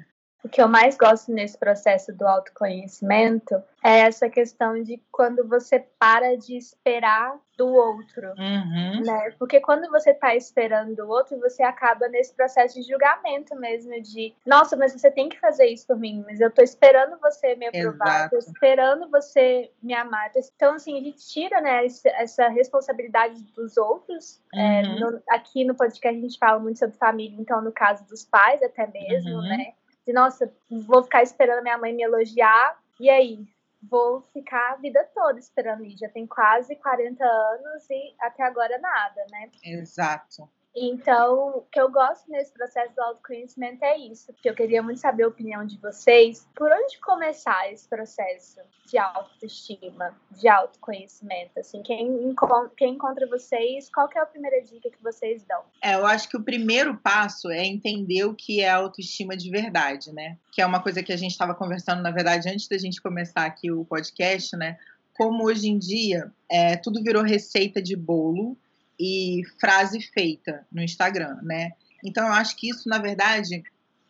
O 0.47 0.49
que 0.49 0.63
eu 0.63 0.69
mais 0.69 0.97
gosto 0.97 1.33
nesse 1.33 1.59
processo 1.59 2.13
do 2.13 2.25
autoconhecimento 2.25 3.61
é 3.83 4.03
essa 4.03 4.31
questão 4.31 4.81
de 4.81 5.03
quando 5.11 5.45
você 5.49 5.85
para 5.99 6.37
de 6.37 6.57
esperar 6.57 7.37
do 7.59 7.67
outro, 7.67 8.29
uhum. 8.39 9.03
né? 9.05 9.33
Porque 9.41 9.59
quando 9.59 9.91
você 9.91 10.11
está 10.11 10.37
esperando 10.37 10.95
do 10.95 11.09
outro, 11.09 11.37
você 11.41 11.65
acaba 11.65 12.07
nesse 12.07 12.33
processo 12.33 12.77
de 12.77 12.87
julgamento 12.87 13.57
mesmo, 13.57 14.01
de 14.01 14.37
nossa, 14.47 14.77
mas 14.77 14.93
você 14.93 15.11
tem 15.11 15.29
que 15.29 15.41
fazer 15.41 15.67
isso 15.67 15.85
por 15.85 15.97
mim, 15.97 16.23
mas 16.25 16.41
eu 16.41 16.47
estou 16.49 16.63
esperando 16.63 17.19
você 17.19 17.57
me 17.57 17.67
aprovar, 17.67 18.27
estou 18.27 18.39
esperando 18.39 19.11
você 19.11 19.73
me 19.83 19.95
amar. 19.95 20.31
Então, 20.55 20.75
assim, 20.75 20.97
a 20.97 21.03
gente 21.03 21.27
tira, 21.27 21.61
né, 21.61 21.85
essa 21.87 22.47
responsabilidade 22.47 23.43
dos 23.57 23.77
outros. 23.77 24.41
É, 24.55 24.59
uhum. 24.59 24.97
É, 24.97 25.01
no, 25.01 25.23
aqui 25.29 25.65
no 25.65 25.75
podcast 25.75 26.17
a 26.17 26.23
gente 26.23 26.39
fala 26.39 26.61
muito 26.61 26.79
sobre 26.79 26.97
família, 26.97 27.37
então 27.41 27.61
no 27.61 27.73
caso 27.73 28.07
dos 28.07 28.25
pais 28.25 28.63
até 28.63 28.87
mesmo, 28.87 29.31
uhum. 29.31 29.43
né? 29.43 29.73
De 30.07 30.13
nossa, 30.13 30.53
vou 30.71 31.03
ficar 31.03 31.23
esperando 31.23 31.63
minha 31.63 31.77
mãe 31.77 31.93
me 31.93 32.03
elogiar, 32.03 32.79
e 33.01 33.11
aí? 33.11 33.45
Vou 33.83 34.23
ficar 34.33 34.73
a 34.73 34.77
vida 34.77 35.05
toda 35.15 35.39
esperando 35.39 35.85
isso. 35.85 35.99
Já 35.99 36.09
tem 36.09 36.27
quase 36.27 36.75
40 36.77 37.25
anos 37.25 37.91
e 37.91 38.15
até 38.21 38.43
agora 38.43 38.79
nada, 38.79 39.27
né? 39.31 39.51
Exato. 39.63 40.49
Então, 40.79 41.57
o 41.57 41.63
que 41.73 41.81
eu 41.81 41.91
gosto 41.91 42.31
nesse 42.31 42.53
processo 42.53 42.95
do 42.95 43.01
autoconhecimento 43.01 43.83
é 43.83 43.97
isso, 43.97 44.31
que 44.35 44.51
eu 44.51 44.55
queria 44.55 44.83
muito 44.83 45.01
saber 45.01 45.23
a 45.23 45.29
opinião 45.29 45.65
de 45.65 45.79
vocês. 45.79 46.47
Por 46.55 46.71
onde 46.71 46.99
começar 46.99 47.73
esse 47.73 47.89
processo 47.89 48.61
de 48.85 48.99
autoestima, 48.99 50.15
de 50.31 50.47
autoconhecimento? 50.47 51.59
Assim, 51.59 51.83
quem, 51.83 52.29
encontra, 52.29 52.71
quem 52.77 52.93
encontra 52.93 53.27
vocês, 53.27 53.89
qual 53.89 54.07
é 54.15 54.21
a 54.21 54.27
primeira 54.27 54.63
dica 54.63 54.91
que 54.91 55.03
vocês 55.03 55.43
dão? 55.45 55.63
É, 55.83 55.95
eu 55.95 56.05
acho 56.05 56.29
que 56.29 56.37
o 56.37 56.43
primeiro 56.43 56.95
passo 56.99 57.51
é 57.51 57.65
entender 57.65 58.25
o 58.25 58.35
que 58.35 58.61
é 58.61 58.69
autoestima 58.69 59.35
de 59.35 59.51
verdade, 59.51 60.13
né? 60.13 60.37
Que 60.53 60.61
é 60.61 60.67
uma 60.67 60.83
coisa 60.83 61.03
que 61.03 61.13
a 61.13 61.17
gente 61.17 61.33
estava 61.33 61.55
conversando, 61.55 62.03
na 62.03 62.11
verdade, 62.11 62.51
antes 62.51 62.69
da 62.69 62.77
gente 62.77 63.01
começar 63.01 63.47
aqui 63.47 63.73
o 63.73 63.83
podcast, 63.87 64.55
né? 64.55 64.77
Como 65.15 65.47
hoje 65.47 65.69
em 65.69 65.79
dia 65.79 66.31
é, 66.51 66.77
tudo 66.77 67.03
virou 67.03 67.23
receita 67.23 67.81
de 67.81 67.97
bolo 67.97 68.59
e 68.99 69.43
frase 69.61 70.01
feita 70.01 70.67
no 70.71 70.83
Instagram, 70.83 71.39
né? 71.43 71.73
Então 72.05 72.27
eu 72.27 72.33
acho 72.33 72.57
que 72.57 72.71
isso, 72.71 72.89
na 72.89 72.99
verdade, 72.99 73.63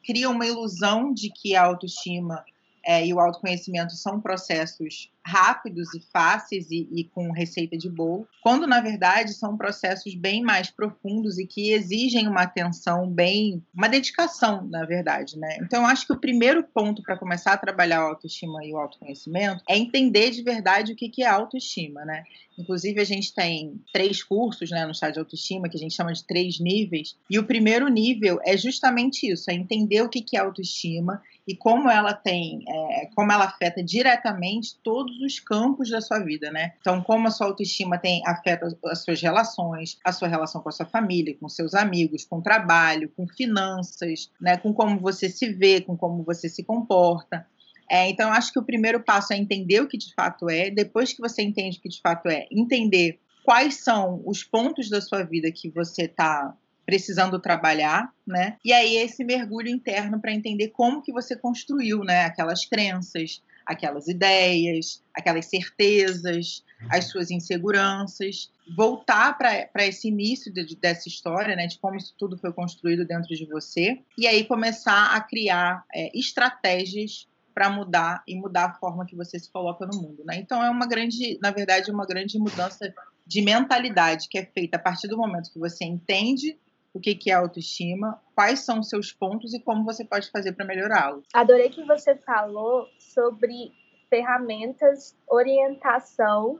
cria 0.05 0.31
uma 0.31 0.47
ilusão 0.47 1.13
de 1.13 1.31
que 1.31 1.57
a 1.57 1.65
autoestima 1.65 2.45
é, 2.85 3.05
e 3.05 3.13
o 3.13 3.21
autoconhecimento 3.21 3.95
são 3.95 4.21
processos 4.21 5.11
rápidos 5.27 5.93
e 5.93 6.01
fáceis 6.13 6.71
e, 6.71 6.89
e, 6.93 7.05
com 7.05 7.33
receita 7.33 7.77
de 7.77 7.91
bolo, 7.91 8.29
quando 8.41 8.65
na 8.65 8.81
verdade 8.81 9.35
são 9.35 9.57
processos 9.57 10.15
bem 10.15 10.41
mais 10.41 10.71
profundos 10.71 11.37
e 11.37 11.47
que 11.47 11.73
exigem 11.73 12.29
uma 12.29 12.43
atenção 12.43 13.11
bem, 13.11 13.61
uma 13.75 13.89
dedicação, 13.89 14.65
na 14.69 14.85
verdade, 14.85 15.37
né? 15.37 15.59
Então 15.61 15.83
eu 15.83 15.89
acho 15.89 16.07
que 16.07 16.13
o 16.13 16.21
primeiro 16.21 16.63
ponto 16.63 17.03
para 17.03 17.19
começar 17.19 17.55
a 17.55 17.59
trabalhar 17.59 17.99
a 17.99 18.09
autoestima 18.09 18.65
e 18.65 18.73
o 18.73 18.79
autoconhecimento 18.79 19.65
é 19.69 19.77
entender 19.77 20.31
de 20.31 20.43
verdade 20.43 20.93
o 20.93 20.97
que, 20.97 21.09
que 21.09 21.25
é 21.25 21.27
autoestima, 21.27 22.05
né? 22.05 22.23
Inclusive 22.57 23.01
a 23.01 23.05
gente 23.05 23.35
tem 23.35 23.83
três 23.93 24.23
cursos, 24.23 24.71
né, 24.71 24.87
no 24.87 24.95
chá 24.95 25.11
de 25.11 25.19
autoestima 25.19 25.69
que 25.69 25.77
a 25.77 25.81
gente 25.81 25.95
chama 25.95 26.13
de 26.13 26.25
três 26.25 26.59
níveis, 26.59 27.17
e 27.29 27.39
o 27.39 27.45
primeiro 27.45 27.89
nível 27.89 28.39
é 28.45 28.57
justamente 28.57 29.31
isso, 29.31 29.51
é 29.51 29.55
entender 29.55 30.03
o 30.03 30.09
que, 30.09 30.23
que 30.23 30.37
é 30.37 30.41
autoestima 30.41 31.21
e 31.47 31.55
como 31.55 31.91
ela 31.91 32.13
tem, 32.13 32.65
é, 32.67 33.11
como 33.15 33.31
ela 33.31 33.45
afeta 33.45 33.83
diretamente 33.83 34.79
todos 34.83 35.16
os 35.25 35.41
campos 35.41 35.91
da 35.91 36.01
sua 36.01 36.19
vida, 36.19 36.51
né? 36.51 36.73
Então, 36.81 37.03
como 37.03 37.29
a 37.29 37.31
sua 37.31 37.47
autoestima 37.47 37.99
tem 37.99 38.23
afeta 38.27 38.67
as 38.87 39.03
suas 39.05 39.21
relações, 39.21 39.99
a 40.05 40.13
sua 40.13 40.29
relação 40.29 40.61
com 40.61 40.69
a 40.69 40.73
sua 40.73 40.87
família, 40.87 41.37
com 41.41 41.49
seus 41.49 41.75
amigos, 41.75 42.25
com 42.25 42.39
o 42.39 42.43
trabalho, 42.43 43.11
com 43.17 43.27
finanças, 43.27 44.31
né? 44.41 44.57
Com 44.57 44.75
como 44.75 44.99
você 45.01 45.29
se 45.29 45.53
vê, 45.53 45.81
com 45.81 45.97
como 45.97 46.23
você 46.23 46.49
se 46.49 46.65
comporta. 46.65 47.47
É, 47.91 48.09
então, 48.11 48.33
acho 48.33 48.53
que 48.53 48.59
o 48.59 48.65
primeiro 48.65 49.03
passo 49.03 49.33
é 49.33 49.37
entender 49.37 49.81
o 49.81 49.89
que 49.89 49.97
de 49.97 50.13
fato 50.15 50.51
é. 50.51 50.71
Depois 50.71 51.13
que 51.13 51.21
você 51.21 51.43
entende 51.43 51.79
o 51.79 51.81
que 51.81 51.89
de 51.89 52.01
fato 52.01 52.29
é, 52.29 52.47
entender 52.51 53.21
quais 53.45 53.77
são 53.77 54.23
os 54.27 54.43
pontos 54.43 54.91
da 54.91 55.01
sua 55.01 55.23
vida 55.23 55.53
que 55.53 55.71
você 55.71 56.03
está 56.03 56.55
precisando 56.85 57.41
trabalhar, 57.41 58.13
né? 58.27 58.57
E 58.65 58.73
aí 58.73 58.97
esse 58.97 59.25
mergulho 59.25 59.69
interno 59.69 60.21
para 60.21 60.33
entender 60.33 60.69
como 60.69 61.03
que 61.03 61.13
você 61.13 61.37
construiu, 61.37 62.01
né? 62.05 62.25
Aquelas 62.25 62.65
crenças, 62.65 63.43
aquelas 63.67 64.07
ideias, 64.07 65.03
aquelas 65.13 65.47
certezas, 65.47 66.65
as 66.89 67.07
suas 67.11 67.31
inseguranças, 67.31 68.51
voltar 68.77 69.37
para 69.37 69.87
esse 69.87 70.09
início 70.09 70.53
de, 70.53 70.77
dessa 70.77 71.09
história, 71.09 71.57
né, 71.57 71.67
de 71.67 71.79
como 71.79 71.97
isso 71.97 72.15
tudo 72.19 72.39
foi 72.39 72.53
construído 72.53 73.05
dentro 73.05 73.35
de 73.35 73.47
você, 73.47 73.99
e 74.17 74.27
aí 74.27 74.45
começar 74.45 75.15
a 75.15 75.21
criar 75.21 75.85
é, 75.93 76.17
estratégias 76.17 77.29
para 77.55 77.71
mudar 77.71 78.23
e 78.29 78.37
mudar 78.37 78.67
a 78.67 78.75
forma 78.75 79.07
que 79.07 79.17
você 79.17 79.39
se 79.39 79.51
coloca 79.51 79.87
no 79.87 79.97
mundo, 79.97 80.23
né? 80.27 80.37
Então 80.37 80.63
é 80.63 80.69
uma 80.69 80.87
grande, 80.87 81.39
na 81.41 81.51
verdade, 81.51 81.91
uma 81.91 82.05
grande 82.05 82.39
mudança 82.39 82.95
de 83.27 83.41
mentalidade 83.41 84.29
que 84.29 84.37
é 84.37 84.45
feita 84.45 84.77
a 84.77 84.81
partir 84.81 85.09
do 85.09 85.17
momento 85.17 85.51
que 85.51 85.59
você 85.59 85.85
entende 85.85 86.59
o 86.97 87.01
que, 87.01 87.15
que 87.15 87.31
é 87.31 87.35
autoestima, 87.35 88.19
quais 88.35 88.61
são 88.61 88.81
os 88.81 88.89
seus 88.89 89.13
pontos 89.13 89.53
e 89.53 89.61
como 89.61 89.85
você 89.85 90.03
pode 90.03 90.31
fazer 90.31 90.53
para 90.53 90.65
melhorá-los. 90.65 91.27
Adorei 91.35 91.69
que 91.69 91.85
você 91.85 92.17
falou 92.17 92.89
sobre 92.99 93.71
ferramentas, 94.09 95.15
orientação 95.29 96.59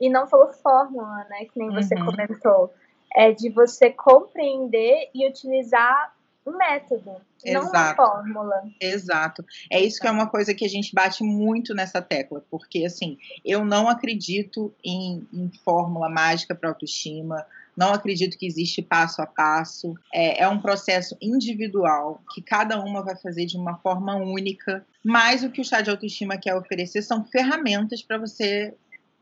e 0.00 0.08
não 0.08 0.26
falou 0.26 0.52
fórmula, 0.54 1.26
né? 1.28 1.44
Que 1.44 1.58
nem 1.58 1.70
você 1.70 1.94
uhum. 1.96 2.06
comentou. 2.06 2.72
É 3.14 3.30
de 3.30 3.50
você 3.50 3.90
compreender 3.90 5.10
e 5.14 5.28
utilizar 5.28 6.14
um 6.46 6.56
método, 6.56 7.16
Exato. 7.44 7.64
não 7.64 7.70
uma 7.70 7.94
fórmula. 7.94 8.62
Exato. 8.80 9.44
É 9.70 9.80
isso 9.80 10.00
que 10.00 10.06
é 10.06 10.10
uma 10.10 10.28
coisa 10.28 10.54
que 10.54 10.64
a 10.64 10.68
gente 10.68 10.94
bate 10.94 11.22
muito 11.22 11.74
nessa 11.74 12.02
tecla, 12.02 12.44
porque 12.50 12.84
assim, 12.84 13.18
eu 13.44 13.64
não 13.64 13.88
acredito 13.88 14.74
em, 14.84 15.26
em 15.32 15.50
fórmula 15.64 16.08
mágica 16.08 16.54
para 16.54 16.70
autoestima 16.70 17.46
não 17.76 17.92
acredito 17.92 18.38
que 18.38 18.46
existe 18.46 18.82
passo 18.82 19.20
a 19.20 19.26
passo. 19.26 19.94
É, 20.12 20.42
é 20.42 20.48
um 20.48 20.60
processo 20.60 21.16
individual 21.20 22.22
que 22.32 22.42
cada 22.42 22.80
uma 22.80 23.02
vai 23.02 23.16
fazer 23.16 23.46
de 23.46 23.56
uma 23.56 23.76
forma 23.78 24.16
única. 24.16 24.84
Mas 25.02 25.42
o 25.42 25.50
que 25.50 25.60
o 25.60 25.64
chá 25.64 25.80
de 25.80 25.90
autoestima 25.90 26.38
quer 26.38 26.54
oferecer 26.54 27.02
são 27.02 27.24
ferramentas 27.24 28.02
para 28.02 28.18
você 28.18 28.74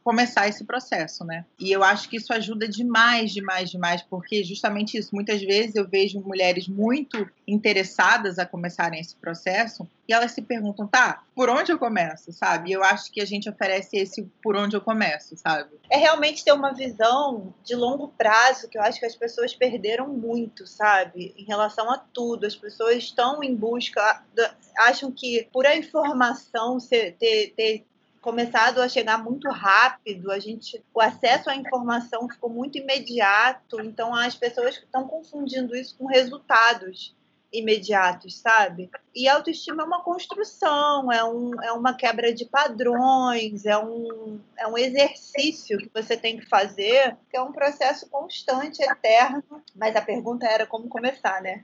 começar 0.02 0.48
esse 0.48 0.64
processo, 0.64 1.24
né? 1.24 1.44
E 1.58 1.70
eu 1.70 1.82
acho 1.82 2.08
que 2.08 2.16
isso 2.16 2.32
ajuda 2.32 2.68
demais, 2.68 3.32
demais, 3.32 3.70
demais, 3.70 4.02
porque 4.02 4.44
justamente 4.44 4.98
isso. 4.98 5.14
Muitas 5.14 5.40
vezes 5.40 5.76
eu 5.76 5.88
vejo 5.88 6.20
mulheres 6.20 6.68
muito 6.68 7.28
interessadas 7.46 8.38
a 8.38 8.46
começarem 8.46 9.00
esse 9.00 9.16
processo 9.16 9.88
e 10.08 10.12
elas 10.12 10.32
se 10.32 10.42
perguntam, 10.42 10.86
tá, 10.86 11.22
por 11.34 11.48
onde 11.48 11.72
eu 11.72 11.78
começo, 11.78 12.32
sabe? 12.32 12.70
E 12.70 12.72
eu 12.72 12.82
acho 12.82 13.10
que 13.10 13.20
a 13.20 13.24
gente 13.24 13.48
oferece 13.48 13.96
esse 13.96 14.22
por 14.42 14.56
onde 14.56 14.76
eu 14.76 14.80
começo, 14.80 15.36
sabe? 15.36 15.70
É 15.90 15.96
realmente 15.96 16.44
ter 16.44 16.52
uma 16.52 16.72
visão 16.72 17.54
de 17.64 17.74
longo 17.74 18.08
prazo 18.08 18.68
que 18.68 18.76
eu 18.76 18.82
acho 18.82 18.98
que 18.98 19.06
as 19.06 19.14
pessoas 19.14 19.54
perderam 19.54 20.08
muito, 20.08 20.66
sabe? 20.66 21.34
Em 21.36 21.44
relação 21.44 21.90
a 21.90 21.98
tudo. 21.98 22.46
As 22.46 22.56
pessoas 22.56 22.96
estão 22.96 23.42
em 23.42 23.54
busca, 23.54 24.22
acham 24.78 25.12
que 25.12 25.48
por 25.52 25.66
a 25.66 25.76
informação 25.76 26.78
ter, 26.78 27.52
ter 27.56 27.84
começado 28.22 28.80
a 28.80 28.88
chegar 28.88 29.18
muito 29.22 29.50
rápido, 29.50 30.30
a 30.30 30.38
gente, 30.38 30.82
o 30.94 31.00
acesso 31.00 31.50
à 31.50 31.56
informação 31.56 32.28
ficou 32.28 32.48
muito 32.48 32.78
imediato, 32.78 33.80
então 33.80 34.14
as 34.14 34.36
pessoas 34.36 34.76
estão 34.76 35.06
confundindo 35.06 35.74
isso 35.76 35.96
com 35.98 36.06
resultados. 36.06 37.14
imediatos, 37.52 38.38
sabe? 38.38 38.90
E 39.14 39.28
autoestima 39.28 39.82
é 39.82 39.86
uma 39.86 40.02
construção, 40.02 41.12
é, 41.12 41.22
um, 41.22 41.62
é 41.62 41.70
uma 41.72 41.92
quebra 41.92 42.32
de 42.32 42.46
padrões, 42.46 43.66
é 43.66 43.76
um, 43.76 44.40
é 44.56 44.66
um 44.66 44.78
exercício 44.78 45.76
que 45.76 45.90
você 45.92 46.16
tem 46.16 46.38
que 46.38 46.46
fazer, 46.48 47.14
que 47.28 47.36
é 47.36 47.42
um 47.42 47.52
processo 47.52 48.08
constante, 48.08 48.82
eterno. 48.82 49.44
Mas 49.76 49.94
a 49.94 50.00
pergunta 50.00 50.46
era 50.46 50.66
como 50.66 50.88
começar, 50.88 51.42
né? 51.42 51.60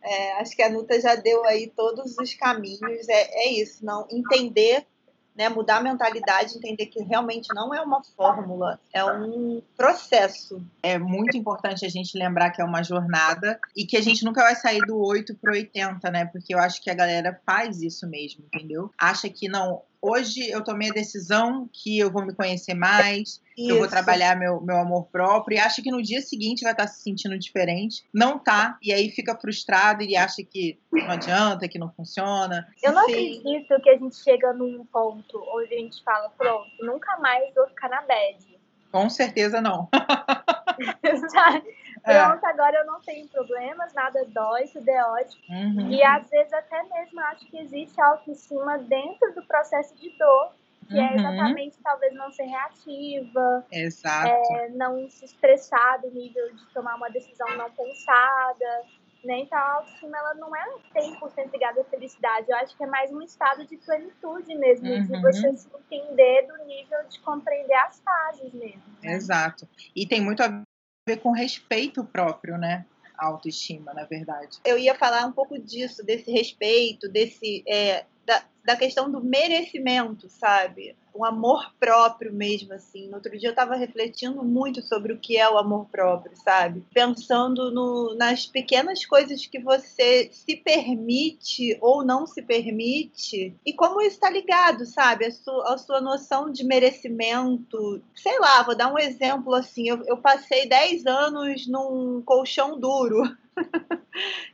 É, 0.00 0.34
acho 0.34 0.54
que 0.54 0.62
a 0.62 0.70
Nuta 0.70 1.00
já 1.00 1.16
deu 1.16 1.44
aí 1.46 1.66
todos 1.74 2.16
os 2.16 2.34
caminhos. 2.34 3.08
É, 3.08 3.46
é 3.46 3.52
isso, 3.54 3.84
não 3.84 4.06
entender 4.10 4.86
né, 5.34 5.48
mudar 5.48 5.78
a 5.78 5.82
mentalidade, 5.82 6.56
entender 6.56 6.86
que 6.86 7.02
realmente 7.02 7.48
não 7.54 7.74
é 7.74 7.80
uma 7.80 8.02
fórmula, 8.16 8.78
é 8.92 9.04
um 9.04 9.60
processo. 9.76 10.62
É 10.82 10.98
muito 10.98 11.36
importante 11.36 11.84
a 11.84 11.88
gente 11.88 12.16
lembrar 12.16 12.50
que 12.50 12.62
é 12.62 12.64
uma 12.64 12.82
jornada 12.82 13.58
e 13.76 13.84
que 13.84 13.96
a 13.96 14.02
gente 14.02 14.24
nunca 14.24 14.42
vai 14.42 14.54
sair 14.54 14.80
do 14.80 14.96
8 14.96 15.34
para 15.36 15.52
80, 15.52 16.10
né? 16.10 16.24
Porque 16.26 16.54
eu 16.54 16.58
acho 16.58 16.80
que 16.80 16.90
a 16.90 16.94
galera 16.94 17.40
faz 17.44 17.82
isso 17.82 18.08
mesmo, 18.08 18.44
entendeu? 18.44 18.90
Acha 18.98 19.28
que 19.28 19.48
não, 19.48 19.82
hoje 20.04 20.50
eu 20.50 20.62
tomei 20.62 20.90
a 20.90 20.92
decisão 20.92 21.68
que 21.72 21.98
eu 21.98 22.10
vou 22.10 22.24
me 22.24 22.34
conhecer 22.34 22.74
mais, 22.74 23.40
que 23.54 23.70
eu 23.70 23.78
vou 23.78 23.88
trabalhar 23.88 24.36
meu, 24.36 24.60
meu 24.60 24.76
amor 24.76 25.06
próprio, 25.06 25.56
e 25.56 25.58
acha 25.58 25.80
que 25.80 25.90
no 25.90 26.02
dia 26.02 26.20
seguinte 26.20 26.62
vai 26.62 26.72
estar 26.72 26.86
se 26.86 27.02
sentindo 27.02 27.38
diferente. 27.38 28.04
Não 28.12 28.38
tá, 28.38 28.78
e 28.82 28.92
aí 28.92 29.08
fica 29.10 29.34
frustrado 29.34 30.02
e 30.02 30.14
acha 30.14 30.42
que 30.42 30.78
não 30.92 31.10
adianta, 31.10 31.68
que 31.68 31.78
não 31.78 31.90
funciona. 31.90 32.66
Eu 32.82 32.92
não 32.92 33.06
Sim. 33.06 33.12
acredito 33.12 33.82
que 33.82 33.90
a 33.90 33.96
gente 33.96 34.16
chega 34.16 34.52
num 34.52 34.84
ponto 34.84 35.42
onde 35.54 35.74
a 35.74 35.78
gente 35.78 36.02
fala, 36.04 36.28
pronto, 36.36 36.68
nunca 36.80 37.16
mais 37.18 37.54
vou 37.54 37.66
ficar 37.68 37.88
na 37.88 38.02
bad. 38.02 38.58
Com 38.92 39.08
certeza 39.08 39.60
não. 39.60 39.88
É. 42.04 42.22
Pronto, 42.22 42.44
é. 42.44 42.50
agora 42.50 42.76
eu 42.78 42.86
não 42.86 43.00
tenho 43.00 43.26
problemas, 43.28 43.92
nada 43.94 44.24
dói, 44.28 44.66
tudo 44.68 44.88
é 44.88 45.04
ótimo. 45.04 45.42
Uhum. 45.48 45.90
E 45.90 46.02
às 46.02 46.28
vezes 46.28 46.52
até 46.52 46.82
mesmo 46.82 47.20
acho 47.20 47.46
que 47.46 47.58
existe 47.58 48.00
autoestima 48.00 48.78
dentro 48.78 49.34
do 49.34 49.42
processo 49.46 49.94
de 49.96 50.10
dor, 50.18 50.52
que 50.86 50.98
é 50.98 51.02
uhum. 51.02 51.08
é 51.08 51.14
exatamente 51.14 51.78
talvez 51.82 52.14
não 52.14 52.30
ser 52.30 52.44
reativa, 52.44 53.64
Exato. 53.72 54.28
É, 54.28 54.68
não 54.70 55.08
se 55.08 55.24
estressar 55.24 56.00
do 56.02 56.10
nível 56.10 56.54
de 56.54 56.66
tomar 56.74 56.96
uma 56.96 57.08
decisão 57.08 57.48
não 57.56 57.70
pensada. 57.70 58.82
Né? 59.24 59.38
Então 59.38 59.56
a 59.56 59.76
autoestima 59.76 60.18
ela 60.18 60.34
não 60.34 60.54
é 60.54 60.62
100% 60.94 61.50
ligada 61.50 61.80
à 61.80 61.84
felicidade, 61.84 62.50
eu 62.50 62.56
acho 62.58 62.76
que 62.76 62.84
é 62.84 62.86
mais 62.86 63.10
um 63.10 63.22
estado 63.22 63.66
de 63.66 63.78
plenitude 63.78 64.54
mesmo, 64.54 64.86
uhum. 64.86 65.02
de 65.02 65.22
você 65.22 65.56
se 65.56 65.66
entender 65.74 66.46
do 66.46 66.62
nível 66.66 66.98
de 67.08 67.18
compreender 67.20 67.72
as 67.72 67.98
fases 68.00 68.52
mesmo. 68.52 68.82
Né? 69.02 69.14
Exato. 69.14 69.66
E 69.96 70.06
tem 70.06 70.20
muito 70.20 70.42
a 70.42 70.62
ver 71.06 71.18
com 71.18 71.32
respeito 71.32 72.04
próprio, 72.04 72.56
né? 72.56 72.84
A 73.16 73.26
autoestima, 73.26 73.92
na 73.92 74.04
verdade. 74.04 74.58
Eu 74.64 74.78
ia 74.78 74.94
falar 74.94 75.26
um 75.26 75.32
pouco 75.32 75.58
disso, 75.58 76.04
desse 76.04 76.30
respeito, 76.30 77.08
desse 77.08 77.62
é, 77.68 78.04
da, 78.26 78.42
da 78.64 78.74
questão 78.74 79.10
do 79.10 79.22
merecimento, 79.22 80.28
sabe? 80.28 80.96
Um 81.14 81.24
amor 81.24 81.72
próprio 81.78 82.32
mesmo, 82.32 82.72
assim. 82.72 83.06
No 83.06 83.16
outro 83.16 83.38
dia 83.38 83.48
eu 83.48 83.52
estava 83.52 83.76
refletindo 83.76 84.42
muito 84.42 84.82
sobre 84.82 85.12
o 85.12 85.18
que 85.18 85.36
é 85.36 85.48
o 85.48 85.58
amor 85.58 85.86
próprio, 85.86 86.36
sabe? 86.36 86.82
Pensando 86.92 87.70
no, 87.70 88.14
nas 88.16 88.46
pequenas 88.46 89.04
coisas 89.04 89.46
que 89.46 89.60
você 89.60 90.28
se 90.32 90.56
permite 90.56 91.78
ou 91.80 92.04
não 92.04 92.26
se 92.26 92.42
permite 92.42 93.54
e 93.64 93.72
como 93.72 94.00
isso 94.00 94.16
está 94.16 94.30
ligado, 94.30 94.86
sabe? 94.86 95.26
A 95.26 95.30
sua, 95.30 95.74
a 95.74 95.78
sua 95.78 96.00
noção 96.00 96.50
de 96.50 96.64
merecimento. 96.64 98.02
Sei 98.14 98.38
lá, 98.40 98.62
vou 98.62 98.74
dar 98.74 98.92
um 98.92 98.98
exemplo 98.98 99.54
assim. 99.54 99.88
Eu, 99.88 100.02
eu 100.06 100.16
passei 100.16 100.66
10 100.66 101.06
anos 101.06 101.66
num 101.68 102.22
colchão 102.22 102.80
duro. 102.80 103.22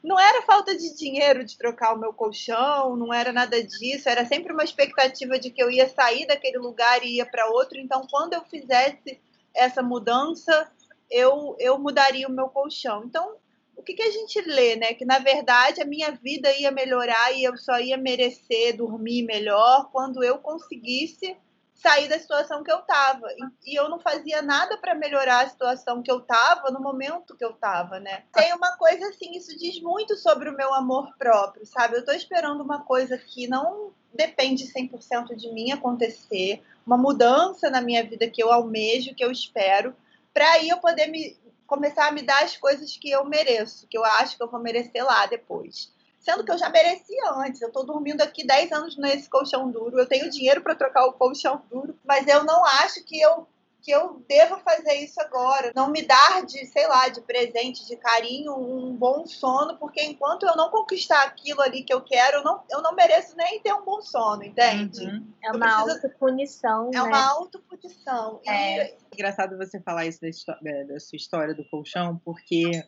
Não 0.02 0.18
era 0.18 0.42
falta 0.42 0.76
de 0.76 0.96
dinheiro 0.96 1.44
de 1.44 1.56
trocar 1.56 1.94
o 1.94 1.98
meu 1.98 2.12
colchão, 2.12 2.96
não 2.96 3.12
era 3.12 3.32
nada 3.32 3.62
disso, 3.62 4.08
era 4.08 4.24
sempre 4.24 4.52
uma 4.52 4.64
expectativa 4.64 5.38
de 5.38 5.50
que 5.50 5.62
eu 5.62 5.70
ia 5.70 5.88
sair 5.88 6.26
daquele 6.26 6.58
lugar 6.58 7.02
e 7.04 7.16
ia 7.16 7.26
para 7.26 7.48
outro. 7.50 7.78
Então, 7.78 8.06
quando 8.10 8.34
eu 8.34 8.42
fizesse 8.44 9.20
essa 9.54 9.82
mudança, 9.82 10.70
eu, 11.10 11.56
eu 11.58 11.78
mudaria 11.78 12.28
o 12.28 12.32
meu 12.32 12.48
colchão. 12.48 13.04
Então, 13.04 13.36
o 13.76 13.82
que, 13.82 13.94
que 13.94 14.02
a 14.02 14.10
gente 14.10 14.40
lê, 14.42 14.76
né? 14.76 14.92
Que 14.92 15.06
na 15.06 15.18
verdade 15.18 15.80
a 15.80 15.86
minha 15.86 16.10
vida 16.12 16.52
ia 16.58 16.70
melhorar 16.70 17.32
e 17.32 17.44
eu 17.44 17.56
só 17.56 17.80
ia 17.80 17.96
merecer 17.96 18.76
dormir 18.76 19.22
melhor 19.22 19.90
quando 19.90 20.22
eu 20.22 20.38
conseguisse 20.38 21.36
sair 21.82 22.08
da 22.08 22.18
situação 22.18 22.62
que 22.62 22.70
eu 22.70 22.80
estava. 22.80 23.26
E, 23.32 23.72
e, 23.72 23.74
eu 23.74 23.88
não 23.88 23.98
fazia 23.98 24.42
nada 24.42 24.76
para 24.76 24.94
melhorar 24.94 25.44
a 25.44 25.48
situação 25.48 26.02
que 26.02 26.10
eu 26.10 26.18
estava 26.18 26.70
no 26.70 26.80
momento 26.80 27.36
que 27.36 27.44
eu 27.44 27.50
estava, 27.50 27.98
né? 27.98 28.24
Tem 28.32 28.52
uma 28.54 28.76
coisa 28.76 29.08
assim, 29.08 29.32
isso 29.32 29.56
diz 29.58 29.80
muito 29.80 30.16
sobre 30.16 30.48
o 30.50 30.56
meu 30.56 30.72
amor 30.74 31.14
próprio, 31.18 31.66
sabe? 31.66 31.94
Eu 31.94 32.00
estou 32.00 32.14
esperando 32.14 32.62
uma 32.62 32.84
coisa 32.84 33.16
que 33.16 33.46
não 33.46 33.92
depende 34.12 34.64
100% 34.66 35.34
de 35.34 35.52
mim 35.52 35.72
acontecer, 35.72 36.62
uma 36.86 36.98
mudança 36.98 37.70
na 37.70 37.80
minha 37.80 38.04
vida 38.04 38.28
que 38.28 38.42
eu 38.42 38.52
almejo, 38.52 39.14
que 39.14 39.24
eu 39.24 39.30
espero, 39.30 39.94
para 40.34 40.50
aí 40.52 40.68
eu 40.68 40.78
poder 40.78 41.06
me 41.06 41.38
começar 41.66 42.08
a 42.08 42.12
me 42.12 42.22
dar 42.22 42.42
as 42.42 42.56
coisas 42.56 42.96
que 42.96 43.10
eu 43.10 43.24
mereço, 43.24 43.86
que 43.86 43.96
eu 43.96 44.04
acho 44.04 44.36
que 44.36 44.42
eu 44.42 44.50
vou 44.50 44.60
merecer 44.60 45.04
lá 45.04 45.26
depois 45.26 45.92
sendo 46.20 46.44
que 46.44 46.52
eu 46.52 46.58
já 46.58 46.68
merecia 46.68 47.30
antes. 47.32 47.60
Eu 47.60 47.68
estou 47.68 47.84
dormindo 47.84 48.20
aqui 48.20 48.46
10 48.46 48.70
anos 48.72 48.96
nesse 48.96 49.28
colchão 49.28 49.70
duro, 49.70 49.98
eu 49.98 50.06
tenho 50.06 50.30
dinheiro 50.30 50.62
para 50.62 50.74
trocar 50.74 51.06
o 51.06 51.14
colchão 51.14 51.62
duro, 51.70 51.98
mas 52.04 52.26
eu 52.28 52.44
não 52.44 52.64
acho 52.64 53.04
que 53.04 53.20
eu 53.20 53.46
que 53.82 53.90
eu 53.90 54.22
devo 54.28 54.58
fazer 54.58 54.94
isso 54.94 55.20
agora, 55.20 55.72
não 55.74 55.90
me 55.90 56.02
dar 56.02 56.44
de, 56.44 56.66
sei 56.66 56.86
lá, 56.86 57.08
de 57.08 57.20
presente, 57.22 57.86
de 57.86 57.96
carinho, 57.96 58.54
um 58.54 58.94
bom 58.94 59.26
sono, 59.26 59.76
porque 59.78 60.02
enquanto 60.02 60.44
eu 60.44 60.54
não 60.54 60.70
conquistar 60.70 61.22
aquilo 61.22 61.60
ali 61.62 61.82
que 61.82 61.92
eu 61.92 62.02
quero, 62.02 62.38
eu 62.38 62.44
não, 62.44 62.62
eu 62.70 62.82
não 62.82 62.94
mereço 62.94 63.34
nem 63.36 63.60
ter 63.60 63.72
um 63.72 63.84
bom 63.84 64.02
sono, 64.02 64.44
entende? 64.44 65.04
Uhum. 65.04 65.26
É 65.42 65.52
uma 65.52 65.84
preciso... 65.84 66.06
autopunição, 66.06 66.90
É 66.92 66.96
né? 66.96 67.02
uma 67.02 67.30
autopunição. 67.30 68.40
É. 68.46 68.90
E... 68.90 68.98
Engraçado 69.14 69.56
você 69.56 69.80
falar 69.80 70.06
isso 70.06 70.20
da 70.20 71.00
sua 71.00 71.16
história 71.16 71.54
do 71.54 71.64
colchão, 71.70 72.20
porque 72.24 72.84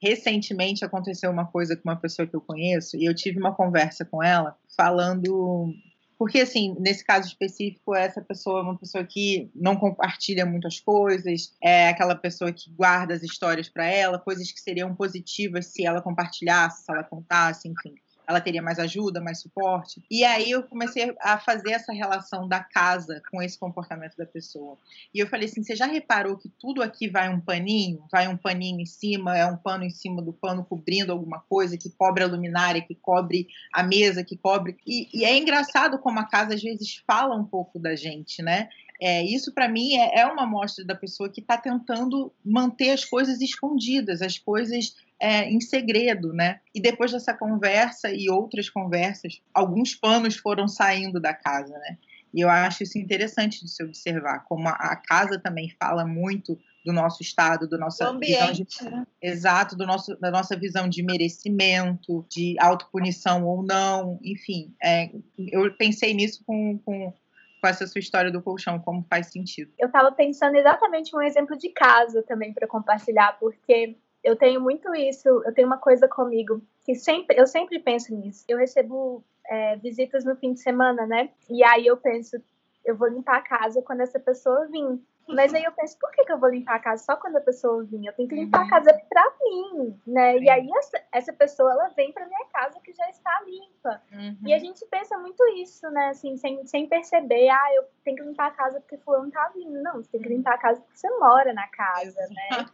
recentemente 0.00 0.84
aconteceu 0.84 1.30
uma 1.30 1.46
coisa 1.46 1.76
com 1.76 1.88
uma 1.88 1.96
pessoa 1.96 2.26
que 2.26 2.34
eu 2.34 2.40
conheço 2.40 2.96
e 2.96 3.04
eu 3.04 3.14
tive 3.14 3.38
uma 3.38 3.54
conversa 3.54 4.04
com 4.04 4.22
ela 4.22 4.56
falando 4.76 5.74
porque 6.16 6.40
assim 6.40 6.76
nesse 6.78 7.04
caso 7.04 7.28
específico 7.28 7.94
essa 7.94 8.20
pessoa 8.20 8.60
é 8.60 8.62
uma 8.62 8.78
pessoa 8.78 9.04
que 9.04 9.50
não 9.54 9.76
compartilha 9.76 10.46
muitas 10.46 10.78
coisas 10.80 11.52
é 11.62 11.88
aquela 11.88 12.14
pessoa 12.14 12.52
que 12.52 12.70
guarda 12.70 13.14
as 13.14 13.22
histórias 13.22 13.68
para 13.68 13.86
ela 13.86 14.18
coisas 14.18 14.50
que 14.52 14.60
seriam 14.60 14.94
positivas 14.94 15.66
se 15.66 15.84
ela 15.84 16.00
compartilhasse 16.00 16.84
se 16.84 16.92
ela 16.92 17.02
contasse 17.02 17.68
enfim 17.68 17.94
ela 18.28 18.42
teria 18.42 18.60
mais 18.60 18.78
ajuda, 18.78 19.22
mais 19.22 19.40
suporte. 19.40 20.02
E 20.10 20.22
aí 20.22 20.50
eu 20.50 20.62
comecei 20.62 21.14
a 21.18 21.38
fazer 21.38 21.72
essa 21.72 21.94
relação 21.94 22.46
da 22.46 22.60
casa 22.60 23.22
com 23.30 23.40
esse 23.40 23.58
comportamento 23.58 24.16
da 24.18 24.26
pessoa. 24.26 24.76
E 25.14 25.18
eu 25.18 25.26
falei 25.26 25.48
assim: 25.48 25.62
você 25.62 25.74
já 25.74 25.86
reparou 25.86 26.36
que 26.36 26.50
tudo 26.50 26.82
aqui 26.82 27.08
vai 27.08 27.30
um 27.30 27.40
paninho? 27.40 28.04
Vai 28.12 28.28
um 28.28 28.36
paninho 28.36 28.80
em 28.80 28.86
cima, 28.86 29.36
é 29.36 29.46
um 29.46 29.56
pano 29.56 29.82
em 29.82 29.90
cima 29.90 30.20
do 30.20 30.34
pano 30.34 30.62
cobrindo 30.62 31.10
alguma 31.10 31.40
coisa 31.48 31.78
que 31.78 31.88
cobre 31.88 32.22
a 32.22 32.26
luminária, 32.26 32.82
que 32.82 32.94
cobre 32.94 33.48
a 33.72 33.82
mesa, 33.82 34.22
que 34.22 34.36
cobre. 34.36 34.76
E, 34.86 35.08
e 35.12 35.24
é 35.24 35.34
engraçado 35.34 35.98
como 35.98 36.20
a 36.20 36.24
casa 36.24 36.54
às 36.54 36.62
vezes 36.62 37.02
fala 37.06 37.34
um 37.34 37.44
pouco 37.44 37.78
da 37.78 37.96
gente, 37.96 38.42
né? 38.42 38.68
É, 39.00 39.22
isso 39.22 39.52
para 39.52 39.68
mim 39.68 39.94
é, 39.94 40.20
é, 40.20 40.26
uma 40.26 40.42
amostra 40.42 40.84
da 40.84 40.94
pessoa 40.94 41.30
que 41.30 41.40
está 41.40 41.56
tentando 41.56 42.32
manter 42.44 42.90
as 42.90 43.04
coisas 43.04 43.40
escondidas, 43.40 44.20
as 44.22 44.38
coisas 44.38 44.96
é, 45.20 45.48
em 45.48 45.60
segredo, 45.60 46.32
né? 46.32 46.60
E 46.74 46.80
depois 46.80 47.12
dessa 47.12 47.32
conversa 47.32 48.10
e 48.12 48.28
outras 48.28 48.68
conversas, 48.68 49.40
alguns 49.54 49.94
panos 49.94 50.36
foram 50.36 50.66
saindo 50.66 51.20
da 51.20 51.32
casa, 51.32 51.76
né? 51.78 51.98
E 52.34 52.40
eu 52.40 52.50
acho 52.50 52.82
isso 52.82 52.98
interessante 52.98 53.64
de 53.64 53.70
se 53.70 53.82
observar, 53.82 54.44
como 54.44 54.68
a, 54.68 54.72
a 54.72 54.96
casa 54.96 55.38
também 55.38 55.74
fala 55.80 56.04
muito 56.04 56.58
do 56.84 56.92
nosso 56.92 57.22
estado, 57.22 57.68
do 57.68 57.78
nossa 57.78 58.08
ambiente, 58.08 58.64
visão 58.64 58.90
de, 58.90 58.96
né? 58.96 59.06
exato, 59.20 59.76
do 59.76 59.86
nosso, 59.86 60.16
da 60.16 60.30
nossa 60.30 60.56
visão 60.56 60.88
de 60.88 61.02
merecimento, 61.02 62.24
de 62.30 62.56
autopunição 62.58 63.44
ou 63.46 63.62
não, 63.62 64.18
enfim, 64.22 64.74
é, 64.82 65.10
eu 65.38 65.70
pensei 65.76 66.14
nisso 66.14 66.42
com, 66.46 66.78
com, 66.78 67.12
com 67.60 67.66
essa 67.66 67.86
sua 67.86 67.98
história 67.98 68.30
do 68.30 68.42
colchão, 68.42 68.78
como 68.78 69.04
faz 69.08 69.28
sentido. 69.28 69.72
Eu 69.78 69.86
estava 69.86 70.12
pensando 70.12 70.56
exatamente 70.56 71.14
um 71.14 71.22
exemplo 71.22 71.56
de 71.56 71.68
casa 71.70 72.22
também 72.22 72.52
para 72.52 72.66
compartilhar, 72.66 73.38
porque 73.38 73.96
eu 74.22 74.36
tenho 74.36 74.60
muito 74.60 74.94
isso, 74.94 75.28
eu 75.28 75.52
tenho 75.52 75.66
uma 75.66 75.78
coisa 75.78 76.08
comigo 76.08 76.62
que 76.84 76.94
sempre, 76.94 77.38
eu 77.38 77.46
sempre 77.46 77.78
penso 77.78 78.14
nisso. 78.14 78.44
Eu 78.48 78.58
recebo 78.58 79.24
é, 79.46 79.76
visitas 79.76 80.24
no 80.24 80.36
fim 80.36 80.52
de 80.52 80.60
semana, 80.60 81.06
né? 81.06 81.30
E 81.48 81.62
aí 81.64 81.86
eu 81.86 81.96
penso, 81.96 82.36
eu 82.84 82.96
vou 82.96 83.08
limpar 83.08 83.36
a 83.36 83.42
casa 83.42 83.82
quando 83.82 84.00
essa 84.00 84.18
pessoa 84.18 84.66
vir. 84.66 85.00
Mas 85.28 85.52
aí 85.52 85.62
eu 85.62 85.72
penso, 85.72 85.98
por 85.98 86.10
que, 86.12 86.24
que 86.24 86.32
eu 86.32 86.38
vou 86.38 86.48
limpar 86.48 86.76
a 86.76 86.80
casa 86.80 87.04
só 87.04 87.16
quando 87.16 87.36
a 87.36 87.40
pessoa 87.40 87.84
vir? 87.84 88.06
Eu 88.06 88.12
tenho 88.14 88.28
que 88.28 88.34
limpar 88.34 88.60
a 88.60 88.62
uhum. 88.62 88.70
casa 88.70 89.00
pra 89.08 89.32
mim, 89.42 90.00
né? 90.06 90.38
E 90.38 90.48
aí 90.48 90.68
essa, 90.78 91.02
essa 91.12 91.32
pessoa, 91.32 91.70
ela 91.70 91.88
vem 91.88 92.12
pra 92.12 92.26
minha 92.26 92.46
casa 92.52 92.80
que 92.80 92.92
já 92.92 93.08
está 93.10 93.42
limpa. 93.46 94.02
Uhum. 94.12 94.38
E 94.46 94.54
a 94.54 94.58
gente 94.58 94.84
pensa 94.86 95.18
muito 95.18 95.46
isso, 95.56 95.88
né? 95.90 96.08
Assim, 96.08 96.36
sem, 96.36 96.66
sem 96.66 96.88
perceber, 96.88 97.48
ah, 97.50 97.74
eu 97.74 97.84
tenho 98.02 98.16
que 98.16 98.22
limpar 98.22 98.46
a 98.46 98.50
casa 98.52 98.80
porque 98.80 98.96
fulano 98.98 99.30
tá 99.30 99.50
vindo. 99.54 99.82
Não, 99.82 99.96
você 99.96 100.10
tem 100.12 100.22
que 100.22 100.28
limpar 100.28 100.54
a 100.54 100.58
casa 100.58 100.80
porque 100.80 100.96
você 100.96 101.10
mora 101.18 101.52
na 101.52 101.68
casa, 101.68 102.20
né? 102.30 102.66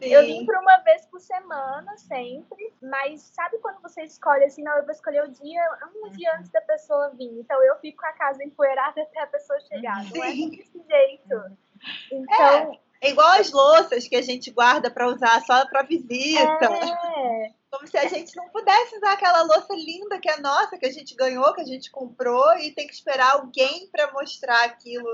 Eu 0.00 0.22
limpo 0.22 0.52
uma 0.52 0.78
vez 0.78 1.06
por 1.06 1.20
semana, 1.20 1.96
sempre. 1.96 2.72
Mas 2.82 3.22
sabe 3.22 3.58
quando 3.58 3.80
você 3.80 4.02
escolhe 4.02 4.44
assim, 4.44 4.62
não, 4.62 4.76
eu 4.76 4.82
vou 4.82 4.92
escolher 4.92 5.24
o 5.24 5.30
dia, 5.30 5.62
um 6.04 6.10
dia 6.10 6.30
antes 6.36 6.50
da 6.50 6.60
pessoa 6.60 7.10
vir. 7.10 7.40
Então 7.40 7.62
eu 7.62 7.76
fico 7.76 8.02
com 8.02 8.06
a 8.06 8.12
casa 8.12 8.44
empoeirada 8.44 9.00
até 9.00 9.22
a 9.22 9.26
pessoa 9.26 9.58
chegar. 9.60 10.04
Não 10.10 10.24
é 10.24 10.32
desse 10.32 10.82
jeito. 10.86 11.56
Então. 12.10 12.72
É. 12.72 12.82
É 13.02 13.10
igual 13.10 13.32
as 13.32 13.50
louças 13.50 14.06
que 14.06 14.14
a 14.14 14.22
gente 14.22 14.48
guarda 14.52 14.88
para 14.88 15.08
usar 15.08 15.42
só 15.44 15.66
para 15.66 15.82
visita. 15.82 16.66
É. 16.66 17.50
Como 17.68 17.84
se 17.88 17.98
a 17.98 18.06
gente 18.06 18.36
não 18.36 18.48
pudesse 18.50 18.96
usar 18.96 19.14
aquela 19.14 19.42
louça 19.42 19.74
linda 19.74 20.20
que 20.20 20.30
é 20.30 20.38
nossa, 20.38 20.78
que 20.78 20.86
a 20.86 20.92
gente 20.92 21.16
ganhou, 21.16 21.52
que 21.52 21.62
a 21.62 21.66
gente 21.66 21.90
comprou, 21.90 22.56
e 22.58 22.70
tem 22.70 22.86
que 22.86 22.94
esperar 22.94 23.32
alguém 23.32 23.88
para 23.90 24.12
mostrar 24.12 24.64
aquilo. 24.66 25.08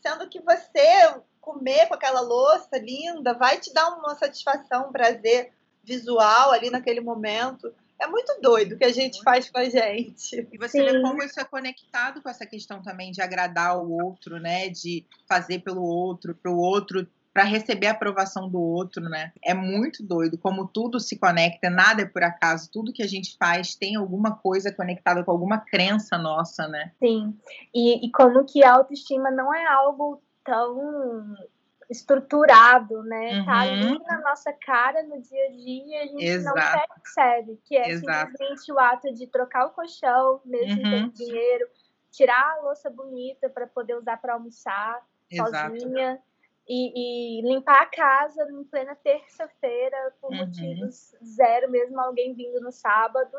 Sendo 0.00 0.28
que 0.28 0.40
você 0.40 1.12
comer 1.40 1.88
com 1.88 1.94
aquela 1.94 2.20
louça 2.20 2.78
linda 2.78 3.34
vai 3.34 3.58
te 3.58 3.72
dar 3.74 3.88
uma 3.88 4.14
satisfação, 4.14 4.88
um 4.88 4.92
prazer 4.92 5.52
visual 5.82 6.52
ali 6.52 6.70
naquele 6.70 7.00
momento. 7.00 7.74
É 8.00 8.06
muito 8.06 8.40
doido 8.40 8.74
o 8.74 8.78
que 8.78 8.84
a 8.84 8.92
gente 8.92 9.22
faz 9.22 9.48
com 9.50 9.58
a 9.58 9.64
gente. 9.64 10.48
E 10.52 10.58
você 10.58 10.78
Sim. 10.78 10.84
vê 10.84 11.00
como 11.00 11.22
isso 11.22 11.40
é 11.40 11.44
conectado 11.44 12.20
com 12.22 12.28
essa 12.28 12.44
questão 12.44 12.82
também 12.82 13.12
de 13.12 13.22
agradar 13.22 13.78
o 13.78 13.90
outro, 14.04 14.38
né? 14.38 14.68
De 14.68 15.06
fazer 15.28 15.60
pelo 15.60 15.82
outro, 15.82 16.34
para 16.34 16.50
o 16.50 16.58
outro 16.58 17.06
para 17.34 17.42
receber 17.42 17.88
a 17.88 17.90
aprovação 17.90 18.48
do 18.48 18.60
outro, 18.60 19.02
né? 19.02 19.32
É 19.44 19.52
muito 19.52 20.04
doido 20.04 20.38
como 20.38 20.68
tudo 20.68 21.00
se 21.00 21.18
conecta, 21.18 21.68
nada 21.68 22.02
é 22.02 22.06
por 22.06 22.22
acaso, 22.22 22.70
tudo 22.72 22.92
que 22.92 23.02
a 23.02 23.08
gente 23.08 23.36
faz 23.36 23.74
tem 23.74 23.96
alguma 23.96 24.36
coisa 24.36 24.72
conectada 24.72 25.24
com 25.24 25.32
alguma 25.32 25.58
crença 25.58 26.16
nossa, 26.16 26.68
né? 26.68 26.92
Sim. 27.00 27.36
E, 27.74 28.06
e 28.06 28.10
como 28.12 28.44
que 28.44 28.62
a 28.62 28.74
autoestima 28.74 29.32
não 29.32 29.52
é 29.52 29.66
algo 29.66 30.22
tão 30.44 31.34
estruturado, 31.90 33.02
né? 33.02 33.38
Uhum. 33.38 33.44
Tá 33.44 33.60
ali 33.60 33.92
uhum. 33.92 34.02
na 34.06 34.20
nossa 34.20 34.52
cara 34.52 35.02
no 35.02 35.20
dia 35.20 35.46
a 35.46 35.50
dia 35.50 36.02
a 36.02 36.06
gente 36.06 36.24
Exato. 36.24 36.56
não 36.56 36.96
percebe 36.96 37.60
que 37.64 37.76
é 37.76 37.90
Exato. 37.90 38.30
simplesmente 38.30 38.72
o 38.72 38.78
ato 38.78 39.12
de 39.12 39.26
trocar 39.26 39.66
o 39.66 39.70
colchão, 39.70 40.40
mesmo 40.44 40.82
uhum. 40.82 41.08
dinheiro, 41.10 41.66
tirar 42.10 42.56
a 42.56 42.62
louça 42.62 42.88
bonita 42.90 43.48
para 43.48 43.66
poder 43.66 43.96
usar 43.96 44.16
para 44.18 44.34
almoçar 44.34 45.02
Exato. 45.30 45.78
sozinha 45.78 46.20
e, 46.66 47.40
e, 47.40 47.42
limpar 47.42 47.82
a 47.82 47.86
casa 47.86 48.48
em 48.50 48.64
plena 48.64 48.94
terça-feira 48.96 50.14
por 50.20 50.30
uhum. 50.30 50.38
motivos 50.38 51.14
zero, 51.22 51.70
mesmo 51.70 52.00
alguém 52.00 52.32
vindo 52.34 52.60
no 52.60 52.72
sábado. 52.72 53.36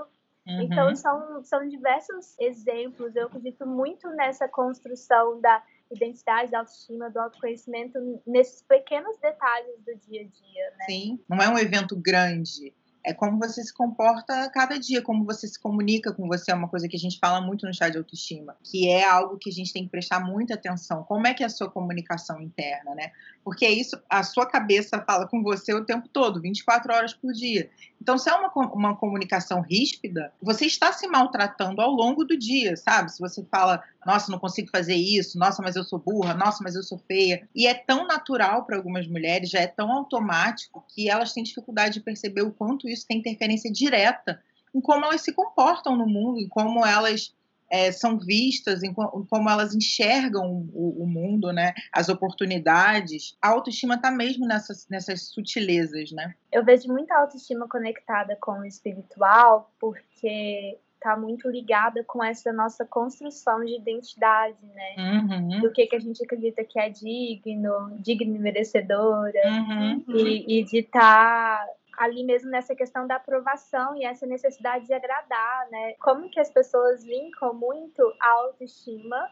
Uhum. 0.48 0.62
Então, 0.62 0.96
são, 0.96 1.44
são 1.44 1.68
diversos 1.68 2.38
exemplos. 2.40 3.16
Eu 3.16 3.26
acredito 3.26 3.66
muito 3.66 4.08
nessa 4.10 4.48
construção 4.48 5.42
da 5.42 5.64
identidade, 5.92 6.52
da 6.52 6.60
autoestima, 6.60 7.10
do 7.10 7.20
autoconhecimento, 7.20 8.22
nesses 8.26 8.62
pequenos 8.62 9.18
detalhes 9.20 9.78
do 9.86 9.96
dia 10.08 10.22
a 10.22 10.26
dia. 10.26 10.72
Né? 10.78 10.86
Sim, 10.88 11.20
não 11.30 11.38
é 11.38 11.50
um 11.50 11.58
evento 11.58 11.96
grande 11.96 12.74
é 13.06 13.14
como 13.14 13.38
você 13.38 13.64
se 13.64 13.72
comporta 13.72 14.50
cada 14.50 14.78
dia, 14.80 15.02
como 15.02 15.24
você 15.24 15.48
se 15.48 15.60
comunica 15.60 16.12
com 16.12 16.28
você, 16.28 16.52
é 16.52 16.56
uma 16.56 16.68
coisa 16.68 16.88
que 16.88 16.96
a 16.96 17.00
gente 17.00 17.20
fala 17.20 17.40
muito 17.40 17.66
no 17.66 17.74
chá 17.74 17.88
de 17.88 17.98
autoestima, 17.98 18.58
que 18.64 18.90
é 18.90 19.08
algo 19.08 19.38
que 19.38 19.50
a 19.50 19.54
gente 19.54 19.72
tem 19.72 19.84
que 19.84 19.92
prestar 19.92 20.20
muita 20.20 20.56
atenção. 20.56 21.04
Como 21.04 21.28
é 21.28 21.34
que 21.34 21.44
é 21.44 21.46
a 21.46 21.50
sua 21.50 21.70
comunicação 21.70 22.42
interna, 22.42 22.96
né? 22.96 23.12
Porque 23.46 23.64
é 23.64 23.72
isso, 23.72 23.96
a 24.10 24.24
sua 24.24 24.48
cabeça 24.48 25.00
fala 25.06 25.28
com 25.28 25.44
você 25.44 25.72
o 25.72 25.86
tempo 25.86 26.10
todo, 26.10 26.42
24 26.42 26.92
horas 26.92 27.14
por 27.14 27.32
dia. 27.32 27.70
Então, 28.02 28.18
se 28.18 28.28
é 28.28 28.34
uma, 28.34 28.52
uma 28.74 28.96
comunicação 28.96 29.62
ríspida, 29.62 30.34
você 30.42 30.66
está 30.66 30.92
se 30.92 31.08
maltratando 31.08 31.80
ao 31.80 31.92
longo 31.92 32.26
do 32.26 32.36
dia, 32.36 32.76
sabe? 32.76 33.12
Se 33.12 33.20
você 33.20 33.46
fala, 33.46 33.84
nossa, 34.04 34.32
não 34.32 34.40
consigo 34.40 34.72
fazer 34.72 34.96
isso, 34.96 35.38
nossa, 35.38 35.62
mas 35.62 35.76
eu 35.76 35.84
sou 35.84 36.00
burra, 36.00 36.34
nossa, 36.34 36.64
mas 36.64 36.74
eu 36.74 36.82
sou 36.82 36.98
feia. 36.98 37.48
E 37.54 37.68
é 37.68 37.76
tão 37.76 38.08
natural 38.08 38.66
para 38.66 38.78
algumas 38.78 39.08
mulheres, 39.08 39.52
já 39.52 39.60
é 39.60 39.68
tão 39.68 39.92
automático, 39.92 40.84
que 40.90 41.08
elas 41.08 41.32
têm 41.32 41.44
dificuldade 41.44 41.94
de 41.94 42.00
perceber 42.00 42.42
o 42.42 42.52
quanto 42.52 42.90
isso 42.90 43.06
tem 43.08 43.20
interferência 43.20 43.72
direta 43.72 44.42
em 44.74 44.82
como 44.82 45.06
elas 45.06 45.22
se 45.22 45.32
comportam 45.32 45.96
no 45.96 46.08
mundo, 46.08 46.40
em 46.40 46.50
como 46.50 46.84
elas 46.84 47.32
é, 47.70 47.92
são 47.92 48.18
vistas, 48.18 48.84
em, 48.84 48.94
como 48.94 49.50
elas 49.50 49.74
enxergam 49.74 50.70
o, 50.74 51.04
o, 51.04 51.08
mundo, 51.08 51.52
né? 51.52 51.74
As 51.92 52.10
oportunidades. 52.10 53.36
A 53.42 53.50
autoestima 53.50 53.96
está 53.96 54.12
mesmo 54.12 54.46
nessas, 54.46 54.88
nessas 54.90 55.30
sutilezas, 55.30 56.12
né? 56.12 56.36
Eu 56.52 56.64
vejo 56.64 56.88
muita 56.88 57.18
autoestima 57.18 57.68
conectada 57.68 58.38
com 58.40 58.60
o 58.60 58.66
espiritual, 58.66 59.72
porque 59.80 60.78
está 60.96 61.16
muito 61.16 61.48
ligada 61.50 62.04
com 62.04 62.24
essa 62.24 62.52
nossa 62.52 62.84
construção 62.84 63.64
de 63.64 63.76
identidade, 63.76 64.58
né? 64.74 64.96
Uhum. 64.98 65.62
Do 65.62 65.72
que, 65.72 65.86
que 65.86 65.96
a 65.96 66.00
gente 66.00 66.24
acredita 66.24 66.64
que 66.64 66.80
é 66.80 66.90
digno, 66.90 67.96
digno 68.00 68.36
e 68.36 68.40
merecedora, 68.40 69.40
uhum. 69.46 70.04
e, 70.08 70.60
e 70.60 70.64
de 70.64 70.80
estar 70.80 71.60
tá 71.60 71.68
ali 71.98 72.24
mesmo 72.24 72.50
nessa 72.50 72.76
questão 72.76 73.08
da 73.08 73.16
aprovação 73.16 73.96
e 73.96 74.06
essa 74.06 74.26
necessidade 74.26 74.86
de 74.86 74.94
agradar, 74.94 75.70
né? 75.70 75.94
Como 76.00 76.30
que 76.30 76.40
as 76.40 76.50
pessoas 76.50 77.04
linkam 77.04 77.54
muito 77.54 78.02
a 78.22 78.30
autoestima 78.30 79.30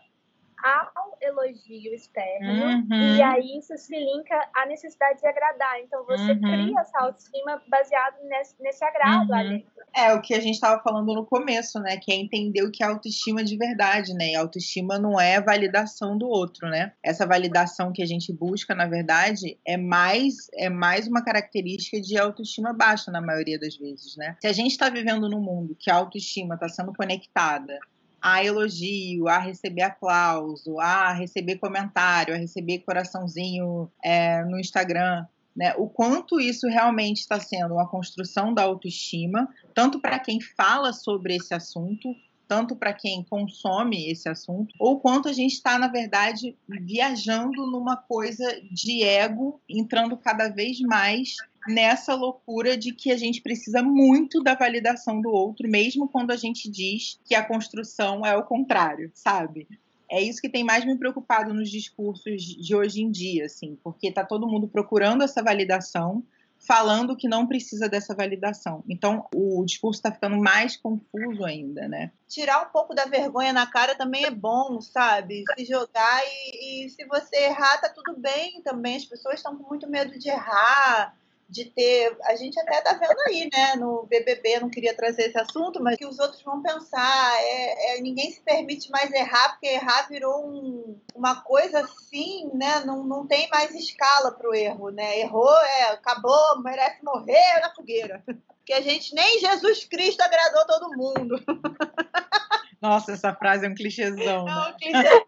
ao 0.64 1.18
elogio 1.22 1.94
externo 1.94 2.66
uhum. 2.66 3.16
e 3.16 3.22
aí 3.22 3.58
isso 3.58 3.78
se 3.78 3.98
linka 3.98 4.36
à 4.56 4.66
necessidade 4.66 5.20
de 5.20 5.28
agradar. 5.28 5.80
Então 5.82 6.06
você 6.06 6.32
uhum. 6.32 6.40
cria 6.40 6.80
essa 6.80 7.00
autoestima 7.00 7.62
baseado 7.68 8.16
nesse, 8.24 8.56
nesse 8.62 8.84
agrado 8.84 9.30
uhum. 9.30 9.36
ali. 9.36 9.68
É 9.96 10.14
o 10.14 10.22
que 10.22 10.34
a 10.34 10.40
gente 10.40 10.56
estava 10.56 10.82
falando 10.82 11.14
no 11.14 11.26
começo, 11.26 11.80
né? 11.80 11.98
Que 11.98 12.12
é 12.12 12.16
entender 12.16 12.64
o 12.64 12.72
que 12.72 12.84
é 12.84 12.88
autoestima 12.88 13.44
de 13.44 13.58
verdade, 13.58 14.14
né? 14.14 14.32
E 14.32 14.36
autoestima 14.36 14.98
não 14.98 15.20
é 15.20 15.40
validação 15.42 16.18
do 16.18 16.28
outro, 16.28 16.68
né? 16.70 16.94
Essa 17.04 17.28
validação 17.28 17.92
que 17.92 18.02
a 18.02 18.06
gente 18.06 18.34
busca, 18.34 18.74
na 18.74 18.88
verdade, 18.88 19.60
é 19.68 19.78
mais 19.78 20.48
é 20.56 20.70
mais 20.70 21.08
uma 21.08 21.24
característica 21.24 22.02
de 22.02 22.18
autoestima 22.18 22.74
baixa 22.74 23.12
na 23.12 23.22
maioria 23.22 23.60
das 23.60 23.78
vezes, 23.78 24.16
né? 24.18 24.38
Se 24.42 24.48
a 24.48 24.54
gente 24.54 24.72
está 24.72 24.90
vivendo 24.90 25.30
num 25.30 25.42
mundo 25.42 25.76
que 25.80 25.92
a 25.92 25.96
autoestima 25.96 26.56
está 26.56 26.70
sendo 26.70 26.94
conectada 26.94 27.78
a 28.24 28.42
elogio, 28.42 29.28
a 29.28 29.38
receber 29.38 29.82
aplauso, 29.82 30.80
a 30.80 31.12
receber 31.12 31.58
comentário, 31.58 32.34
a 32.34 32.38
receber 32.38 32.80
coraçãozinho 32.80 33.92
é, 34.02 34.42
no 34.46 34.58
Instagram. 34.58 35.26
Né, 35.56 35.76
o 35.78 35.88
quanto 35.88 36.40
isso 36.40 36.68
realmente 36.68 37.20
está 37.20 37.40
sendo 37.40 37.76
uma 37.76 37.88
construção 37.88 38.54
da 38.54 38.64
autoestima, 38.64 39.48
tanto 39.76 40.00
para 40.00 40.18
quem 40.18 40.40
fala 40.42 40.92
sobre 40.92 41.36
esse 41.36 41.54
assunto, 41.54 42.16
tanto 42.48 42.76
para 42.76 42.92
quem 42.92 43.24
consome 43.24 44.10
esse 44.10 44.28
assunto, 44.28 44.74
ou 44.80 45.00
quanto 45.00 45.30
a 45.30 45.34
gente 45.34 45.54
está, 45.54 45.78
na 45.78 45.88
verdade, 45.88 46.58
viajando 46.68 47.68
numa 47.68 47.96
coisa 47.96 48.46
de 48.72 49.04
ego, 49.04 49.62
entrando 49.70 50.18
cada 50.18 50.50
vez 50.50 50.80
mais 50.80 51.36
nessa 51.68 52.16
loucura 52.16 52.78
de 52.78 52.94
que 52.94 53.12
a 53.12 53.18
gente 53.18 53.42
precisa 53.42 53.82
muito 53.82 54.42
da 54.42 54.56
validação 54.56 55.22
do 55.22 55.30
outro, 55.30 55.70
mesmo 55.70 56.08
quando 56.08 56.32
a 56.32 56.36
gente 56.36 56.70
diz 56.70 57.20
que 57.26 57.36
a 57.36 57.46
construção 57.46 58.26
é 58.26 58.36
o 58.36 58.44
contrário, 58.44 59.12
sabe? 59.14 59.68
É 60.10 60.22
isso 60.22 60.42
que 60.42 60.50
tem 60.50 60.64
mais 60.64 60.86
me 60.86 60.98
preocupado 60.98 61.54
nos 61.54 61.72
discursos 61.72 62.44
de 62.44 62.76
hoje 62.76 63.02
em 63.02 63.10
dia, 63.10 63.46
assim, 63.46 63.78
porque 63.84 64.12
tá 64.12 64.24
todo 64.24 64.48
mundo 64.48 64.68
procurando 64.68 65.24
essa 65.24 65.42
validação, 65.42 66.24
falando 66.60 67.16
que 67.16 67.28
não 67.28 67.48
precisa 67.48 67.90
dessa 67.90 68.14
validação. 68.14 68.84
Então, 68.88 69.28
o 69.34 69.66
discurso 69.66 70.00
está 70.00 70.12
ficando 70.12 70.38
mais 70.38 70.78
confuso 70.78 71.44
ainda, 71.44 71.88
né? 71.88 72.12
Tirar 72.28 72.62
um 72.62 72.72
pouco 72.72 72.94
da 72.94 73.06
vergonha 73.06 73.52
na 73.52 73.66
cara 73.66 73.96
também 73.96 74.24
é 74.24 74.32
bom, 74.32 74.80
sabe? 74.80 75.44
Se 75.58 75.66
jogar 75.66 76.22
e, 76.26 76.86
e 76.86 76.90
se 76.90 77.06
você 77.06 77.36
errar, 77.46 77.80
tá 77.80 77.90
tudo 77.90 78.16
bem 78.18 78.62
também. 78.62 78.96
As 78.96 79.06
pessoas 79.06 79.36
estão 79.36 79.58
com 79.58 79.68
muito 79.68 79.90
medo 79.90 80.18
de 80.18 80.30
errar 80.30 81.16
de 81.54 81.66
ter. 81.66 82.18
A 82.24 82.36
gente 82.36 82.60
até 82.60 82.82
tá 82.82 82.94
vendo 82.94 83.20
aí, 83.28 83.48
né? 83.54 83.76
No 83.76 84.08
BBB, 84.08 84.60
não 84.60 84.70
queria 84.70 84.96
trazer 84.96 85.28
esse 85.28 85.38
assunto, 85.38 85.82
mas 85.82 85.96
que 85.96 86.06
os 86.06 86.18
outros 86.18 86.42
vão 86.42 86.64
pensar. 86.64 87.36
É, 87.44 87.98
é 87.98 88.02
ninguém 88.02 88.32
se 88.32 88.42
permite 88.42 88.90
mais 88.90 89.12
errar, 89.12 89.50
porque 89.50 89.68
errar 89.68 90.08
virou 90.10 90.46
um, 90.46 91.00
uma 91.14 91.42
coisa 91.42 91.82
assim, 91.82 92.50
né? 92.56 92.84
Não, 92.86 93.04
não 93.04 93.28
tem 93.28 93.48
mais 93.50 93.74
escala 93.76 94.32
para 94.32 94.50
o 94.50 94.56
erro, 94.56 94.90
né? 94.90 95.20
Errou, 95.20 95.56
é, 95.56 95.92
acabou, 95.92 96.60
merece 96.64 97.04
morrer 97.06 97.62
na 97.62 97.74
fogueira. 97.74 98.24
Porque 98.58 98.74
a 98.74 98.82
gente 98.82 99.14
nem 99.14 99.40
Jesus 99.42 99.84
Cristo 99.84 100.22
agradou 100.22 100.66
todo 100.66 100.98
mundo. 100.98 101.36
Nossa, 102.82 103.12
essa 103.12 103.36
frase 103.36 103.66
é 103.66 103.70
um 103.70 103.76
clichêzão. 103.76 104.48
É 104.48 104.54
um 104.54 104.66
né? 104.66 104.76
clichêzão. 104.80 105.24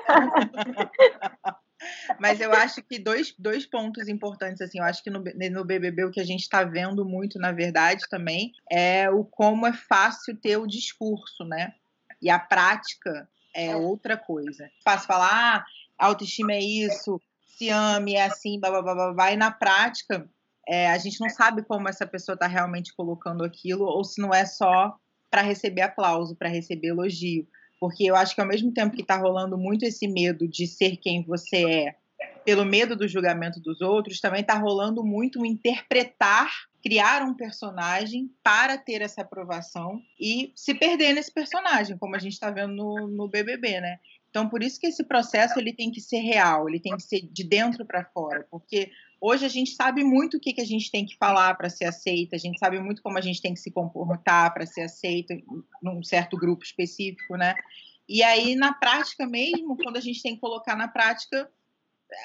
Mas 2.20 2.40
eu 2.40 2.54
acho 2.54 2.82
que 2.84 3.00
dois, 3.00 3.34
dois 3.38 3.66
pontos 3.66 4.08
importantes, 4.08 4.62
assim, 4.62 4.80
eu 4.80 4.86
acho 4.86 5.04
que 5.04 5.10
no, 5.10 5.24
no 5.52 5.66
BBB 5.66 6.06
o 6.06 6.12
que 6.12 6.20
a 6.20 6.26
gente 6.26 6.42
está 6.42 6.64
vendo 6.64 7.06
muito, 7.06 7.40
na 7.40 7.52
verdade, 7.52 8.04
também, 8.10 8.54
é 8.72 9.10
o 9.10 9.24
como 9.24 9.66
é 9.66 9.74
fácil 9.74 10.36
ter 10.36 10.58
o 10.58 10.68
discurso, 10.68 11.44
né? 11.44 11.74
E 12.22 12.30
a 12.30 12.40
prática 12.40 13.28
é, 13.54 13.68
é. 13.68 13.76
outra 13.76 14.18
coisa. 14.18 14.70
Fácil 14.84 15.08
falar, 15.08 15.66
ah, 15.98 16.06
autoestima 16.06 16.54
é 16.54 16.60
isso, 16.60 17.22
se 17.58 17.70
ame, 17.70 18.16
é 18.16 18.26
assim, 18.26 18.60
blá, 18.60 18.70
blá, 18.70 18.82
blá, 18.82 19.14
blá, 19.14 19.32
e 19.32 19.38
na 19.38 19.52
prática 19.52 20.30
é, 20.68 20.90
a 20.90 20.98
gente 20.98 21.20
não 21.22 21.30
sabe 21.30 21.64
como 21.64 21.88
essa 21.88 22.06
pessoa 22.06 22.34
está 22.34 22.48
realmente 22.48 22.94
colocando 22.94 23.44
aquilo, 23.44 23.86
ou 23.86 24.04
se 24.04 24.22
não 24.22 24.34
é 24.34 24.46
só 24.46 24.96
para 25.30 25.42
receber 25.42 25.82
aplauso, 25.82 26.36
para 26.36 26.50
receber 26.50 26.88
elogio. 26.88 27.48
Porque 27.80 28.04
eu 28.06 28.16
acho 28.16 28.34
que 28.34 28.42
ao 28.42 28.48
mesmo 28.48 28.74
tempo 28.74 28.96
que 28.96 29.02
está 29.02 29.18
rolando 29.18 29.58
muito 29.58 29.84
esse 29.84 30.08
medo 30.08 30.48
de 30.48 30.66
ser 30.66 30.98
quem 30.98 31.24
você 31.24 31.64
é, 31.66 31.96
pelo 32.46 32.64
medo 32.64 32.96
do 32.96 33.08
julgamento 33.08 33.60
dos 33.60 33.82
outros, 33.82 34.20
também 34.20 34.42
está 34.42 34.54
rolando 34.54 35.04
muito 35.04 35.44
interpretar, 35.44 36.52
criar 36.82 37.24
um 37.24 37.34
personagem 37.34 38.30
para 38.44 38.78
ter 38.78 39.02
essa 39.02 39.24
aprovação 39.24 40.00
e 40.20 40.54
se 40.56 40.76
perder 40.76 41.14
nesse 41.14 41.34
personagem, 41.34 41.98
como 41.98 42.16
a 42.16 42.20
gente 42.20 42.34
está 42.34 42.52
vendo 42.52 42.74
no, 42.74 43.08
no 43.08 43.28
BBB, 43.28 43.82
né? 43.82 43.98
Então, 44.30 44.48
por 44.48 44.62
isso 44.62 44.80
que 44.80 44.88
esse 44.88 45.04
processo 45.04 45.58
ele 45.58 45.74
tem 45.74 45.90
que 45.90 46.00
ser 46.00 46.20
real, 46.20 46.70
ele 46.70 46.80
tem 46.80 46.96
que 46.96 47.02
ser 47.02 47.22
de 47.22 47.44
dentro 47.44 47.86
para 47.86 48.04
fora, 48.04 48.46
porque 48.52 48.92
hoje 49.20 49.46
a 49.46 49.50
gente 49.50 49.72
sabe 49.72 50.04
muito 50.04 50.38
o 50.38 50.40
que, 50.40 50.54
que 50.54 50.62
a 50.62 50.66
gente 50.66 50.92
tem 50.92 51.06
que 51.06 51.18
falar 51.18 51.56
para 51.56 51.70
ser 51.70 51.86
aceita, 51.86 52.36
a 52.36 52.40
gente 52.40 52.60
sabe 52.60 52.80
muito 52.80 53.02
como 53.02 53.18
a 53.18 53.22
gente 53.22 53.42
tem 53.42 53.54
que 53.54 53.60
se 53.60 53.72
comportar 53.72 54.54
para 54.54 54.66
ser 54.66 54.82
aceita 54.82 55.34
num 55.82 56.04
certo 56.04 56.38
grupo 56.38 56.64
específico, 56.64 57.38
né? 57.38 57.56
E 58.08 58.22
aí, 58.22 58.56
na 58.56 58.74
prática 58.74 59.26
mesmo, 59.26 59.78
quando 59.78 59.98
a 59.98 60.02
gente 60.02 60.22
tem 60.22 60.36
que 60.36 60.42
colocar 60.42 60.76
na 60.76 60.88
prática, 60.88 61.50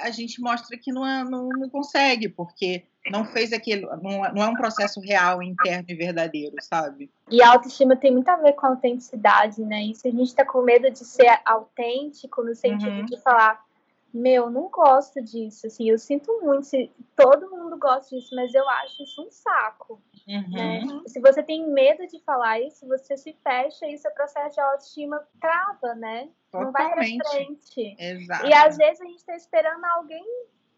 a 0.01 0.11
gente 0.11 0.40
mostra 0.40 0.77
que 0.79 0.93
não, 0.93 1.07
é, 1.07 1.25
não, 1.25 1.49
não 1.49 1.69
consegue, 1.69 2.29
porque 2.29 2.85
não 3.11 3.25
fez 3.25 3.53
aquele. 3.53 3.87
Não, 3.87 4.23
não, 4.35 4.43
é 4.43 4.49
um 4.49 4.55
processo 4.55 5.01
real, 5.01 5.43
interno 5.43 5.87
e 5.88 5.95
verdadeiro, 5.95 6.57
sabe? 6.61 7.11
E 7.31 7.43
a 7.43 7.53
autoestima 7.53 7.97
tem 7.97 8.12
muito 8.12 8.29
a 8.29 8.37
ver 8.37 8.53
com 8.53 8.66
a 8.66 8.71
autenticidade, 8.71 9.62
né? 9.62 9.83
E 9.85 9.95
se 9.95 10.09
a 10.09 10.11
gente 10.11 10.35
tá 10.35 10.45
com 10.45 10.62
medo 10.62 10.90
de 10.90 11.05
ser 11.05 11.40
autêntico, 11.45 12.43
no 12.43 12.55
sentido 12.55 12.99
uhum. 12.99 13.07
de 13.07 13.16
falar, 13.21 13.64
meu, 14.12 14.51
não 14.51 14.68
gosto 14.68 15.23
disso, 15.23 15.66
assim, 15.66 15.88
eu 15.88 15.99
sinto 15.99 16.40
muito, 16.42 16.66
se 16.66 16.92
todo 17.16 17.51
mundo 17.51 17.79
gosta 17.79 18.16
disso, 18.16 18.35
mas 18.35 18.53
eu 18.55 18.68
acho 18.68 19.03
isso 19.03 19.23
um 19.27 19.31
saco. 19.31 20.03
Uhum. 20.27 20.51
Né? 20.51 21.03
Se 21.07 21.20
você 21.20 21.42
tem 21.42 21.66
medo 21.68 22.07
de 22.07 22.20
falar 22.20 22.61
isso, 22.61 22.87
você 22.87 23.16
se 23.16 23.33
fecha 23.42 23.87
e 23.87 23.99
seu 23.99 24.11
processo 24.12 24.55
de 24.55 24.61
autoestima 24.61 25.27
trava, 25.40 25.94
né? 25.94 26.29
Totalmente. 26.51 26.64
Não 26.64 26.73
vai 26.73 26.90
pra 26.92 27.31
frente. 27.31 27.96
Exato. 27.99 28.46
E 28.46 28.53
às 28.53 28.77
vezes 28.77 29.01
a 29.01 29.05
gente 29.05 29.25
tá 29.25 29.35
esperando 29.37 29.85
alguém 29.85 30.25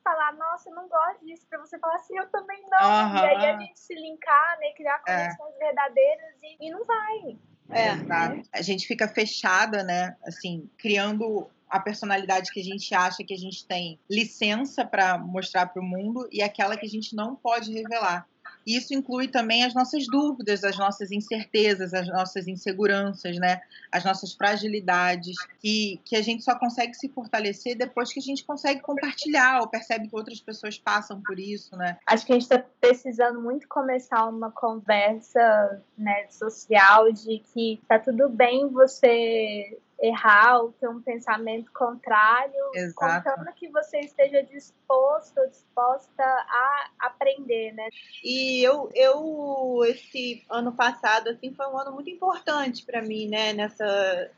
falar, 0.02 0.32
nossa, 0.34 0.68
eu 0.68 0.74
não 0.74 0.88
gosto 0.88 1.24
disso, 1.24 1.46
pra 1.48 1.58
você 1.58 1.78
falar 1.78 1.94
assim, 1.96 2.18
eu 2.18 2.28
também 2.30 2.62
não. 2.68 3.08
Uhum. 3.08 3.16
E 3.16 3.26
aí 3.26 3.46
a 3.46 3.58
gente 3.58 3.78
se 3.78 3.94
linkar, 3.94 4.58
né? 4.58 4.72
Criar 4.72 5.02
é. 5.06 5.14
conexões 5.14 5.54
é. 5.54 5.58
verdadeiras 5.58 6.34
e, 6.42 6.66
e 6.66 6.70
não 6.70 6.84
vai. 6.84 7.38
É, 7.72 7.92
Exato. 7.94 8.42
A 8.52 8.62
gente 8.62 8.86
fica 8.86 9.08
fechada, 9.08 9.82
né? 9.82 10.16
Assim, 10.24 10.68
criando 10.76 11.48
a 11.68 11.80
personalidade 11.80 12.52
que 12.52 12.60
a 12.60 12.64
gente 12.64 12.94
acha 12.94 13.24
que 13.24 13.32
a 13.32 13.38
gente 13.38 13.66
tem 13.66 13.98
licença 14.08 14.84
para 14.84 15.16
mostrar 15.16 15.66
para 15.66 15.80
o 15.80 15.84
mundo 15.84 16.28
e 16.30 16.42
aquela 16.42 16.76
que 16.76 16.84
a 16.84 16.88
gente 16.88 17.16
não 17.16 17.34
pode 17.34 17.72
revelar. 17.72 18.28
Isso 18.66 18.94
inclui 18.94 19.28
também 19.28 19.64
as 19.64 19.74
nossas 19.74 20.06
dúvidas, 20.06 20.64
as 20.64 20.76
nossas 20.78 21.10
incertezas, 21.10 21.92
as 21.92 22.06
nossas 22.08 22.46
inseguranças, 22.46 23.36
né? 23.38 23.60
As 23.90 24.04
nossas 24.04 24.32
fragilidades, 24.32 25.36
que, 25.60 26.00
que 26.04 26.16
a 26.16 26.22
gente 26.22 26.42
só 26.42 26.58
consegue 26.58 26.94
se 26.94 27.08
fortalecer 27.08 27.76
depois 27.76 28.12
que 28.12 28.20
a 28.20 28.22
gente 28.22 28.44
consegue 28.44 28.80
compartilhar 28.80 29.60
ou 29.60 29.68
percebe 29.68 30.08
que 30.08 30.16
outras 30.16 30.40
pessoas 30.40 30.78
passam 30.78 31.20
por 31.20 31.38
isso, 31.38 31.76
né? 31.76 31.98
Acho 32.06 32.24
que 32.24 32.32
a 32.32 32.34
gente 32.34 32.42
está 32.42 32.64
precisando 32.80 33.40
muito 33.40 33.66
começar 33.68 34.26
uma 34.26 34.50
conversa 34.50 35.82
né, 35.96 36.26
social 36.30 37.12
de 37.12 37.42
que 37.52 37.80
tá 37.88 37.98
tudo 37.98 38.28
bem 38.28 38.68
você 38.68 39.78
errar 40.02 40.58
ou 40.58 40.72
ter 40.72 40.88
um 40.88 41.00
pensamento 41.00 41.70
contrário, 41.72 42.70
Exato. 42.74 43.30
contando 43.30 43.54
que 43.54 43.68
você 43.68 44.00
esteja 44.00 44.42
disposto 44.42 45.38
ou 45.38 45.48
disposta 45.48 46.24
a 46.24 46.90
aprender, 46.98 47.72
né? 47.72 47.88
E 48.24 48.60
eu, 48.62 48.90
eu 48.94 49.80
esse 49.86 50.44
ano 50.50 50.72
passado 50.72 51.28
assim 51.28 51.54
foi 51.54 51.66
um 51.68 51.78
ano 51.78 51.92
muito 51.92 52.10
importante 52.10 52.84
para 52.84 53.00
mim, 53.00 53.28
né? 53.28 53.52
Nessa 53.52 54.32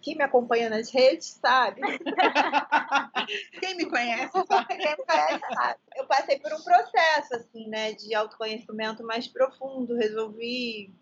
quem 0.00 0.16
me 0.16 0.24
acompanha 0.24 0.68
nas 0.68 0.90
redes 0.90 1.38
sabe. 1.40 1.80
Quem 3.60 3.76
me 3.76 3.86
conhece 3.86 4.32
sabe. 4.46 4.66
Quem 4.66 4.78
me 4.78 5.04
conhece 5.06 5.40
sabe. 5.54 5.80
Eu 5.96 6.06
passei 6.06 6.38
por 6.40 6.52
um 6.52 6.60
processo 6.60 7.36
assim, 7.36 7.68
né, 7.68 7.92
de 7.92 8.12
autoconhecimento 8.14 9.04
mais 9.04 9.28
profundo. 9.28 9.96
Resolvi 9.96 10.92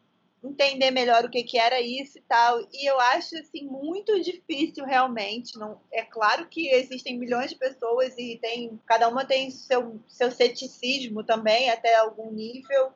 entender 0.42 0.90
melhor 0.90 1.24
o 1.24 1.30
que, 1.30 1.42
que 1.42 1.58
era 1.58 1.80
isso 1.80 2.18
e 2.18 2.22
tal. 2.22 2.60
E 2.72 2.88
eu 2.88 2.98
acho 3.00 3.36
assim 3.36 3.64
muito 3.64 4.20
difícil 4.20 4.84
realmente. 4.84 5.58
Não 5.58 5.80
é 5.92 6.02
claro 6.02 6.46
que 6.48 6.68
existem 6.68 7.18
milhões 7.18 7.50
de 7.50 7.56
pessoas 7.56 8.16
e 8.18 8.38
tem 8.40 8.78
cada 8.86 9.08
uma 9.08 9.24
tem 9.24 9.50
seu 9.50 10.00
seu 10.06 10.30
ceticismo 10.30 11.24
também 11.24 11.70
até 11.70 11.96
algum 11.96 12.30
nível. 12.30 12.92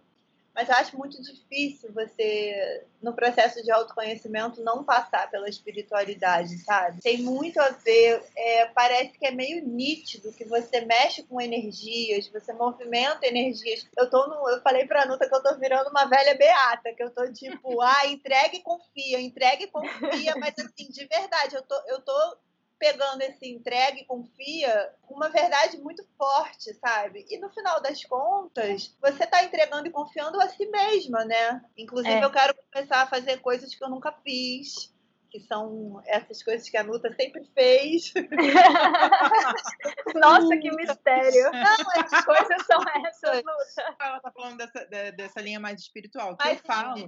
Mas 0.55 0.69
eu 0.69 0.75
acho 0.75 0.99
muito 0.99 1.21
difícil 1.23 1.93
você, 1.93 2.85
no 3.03 3.15
processo 3.15 3.63
de 3.63 3.71
autoconhecimento, 3.71 4.63
não 4.63 4.85
passar 4.85 5.31
pela 5.31 5.49
espiritualidade, 5.49 6.59
sabe? 6.59 7.01
Tem 7.01 7.19
muito 7.23 7.59
a 7.59 7.71
ver, 7.71 8.23
é, 8.37 8.67
parece 8.67 9.19
que 9.19 9.27
é 9.27 9.31
meio 9.31 9.67
nítido 9.67 10.33
que 10.33 10.45
você 10.45 10.83
mexe 10.83 11.23
com 11.23 11.41
energias, 11.41 12.29
você 12.29 12.53
movimenta 12.53 13.27
energias. 13.27 13.87
Eu 13.97 14.11
tô 14.11 14.27
no, 14.27 14.49
eu 14.51 14.61
falei 14.61 14.87
pra 14.87 15.07
Nuta 15.07 15.29
que 15.29 15.35
eu 15.35 15.43
tô 15.43 15.57
virando 15.57 15.89
uma 15.89 16.05
velha 16.05 16.35
beata, 16.37 16.93
que 16.93 17.03
eu 17.03 17.11
tô 17.11 17.33
tipo, 17.33 17.81
ah, 17.83 18.07
entrega 18.07 18.55
e 18.55 18.61
confia, 18.61 19.21
entrega 19.21 19.63
e 19.63 19.69
confia, 19.69 20.35
mas 20.37 20.55
assim, 20.59 20.91
de 20.91 21.07
verdade, 21.07 21.57
eu 21.57 21.63
tô, 21.63 21.75
eu 21.87 22.01
tô 22.03 22.37
pegando 22.83 23.23
esse 23.23 23.49
entrega 23.49 23.97
e 23.97 24.05
confia 24.05 24.93
uma 25.09 25.29
verdade 25.29 25.79
muito 25.79 26.05
forte, 26.19 26.75
sabe? 26.75 27.25
E 27.31 27.39
no 27.39 27.49
final 27.51 27.81
das 27.81 28.03
contas, 28.03 28.99
você 29.01 29.25
tá 29.25 29.45
entregando 29.45 29.87
e 29.87 29.93
confiando 29.93 30.41
a 30.41 30.49
si 30.49 30.67
mesma, 30.67 31.25
né? 31.25 31.65
Inclusive, 31.79 32.17
é. 32.17 32.25
eu 32.25 32.33
quero 32.33 32.53
começar 32.73 33.03
a 33.03 33.07
fazer 33.07 33.39
coisas 33.39 33.73
que 33.73 33.85
eu 33.85 33.89
nunca 33.89 34.11
fiz. 34.25 34.93
Que 35.31 35.39
são 35.41 36.03
essas 36.05 36.43
coisas 36.43 36.69
que 36.69 36.77
a 36.77 36.83
Nuta 36.83 37.11
sempre 37.15 37.43
fez. 37.55 38.13
Nossa, 40.15 40.57
que 40.59 40.71
mistério! 40.73 41.51
Não, 41.53 42.05
as 42.05 42.25
coisas 42.25 42.67
são 42.67 42.81
essas, 43.07 43.37
Nuta. 43.37 43.97
Ela 43.99 44.21
tá 44.21 44.33
falando 44.33 44.59
dessa, 44.59 44.85
dessa 45.13 45.41
linha 45.41 45.59
mais 45.59 45.81
espiritual. 45.81 46.37
Que 46.37 46.49
eu 46.49 46.57
falo. 46.57 46.99
É, 46.99 47.07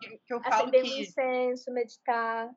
que, 0.00 0.18
que 0.26 0.34
eu 0.34 0.42
falo 0.42 0.62
Acender 0.62 0.82
que... 0.82 0.90
um 0.90 0.98
incenso, 0.98 1.72
meditar 1.72 2.50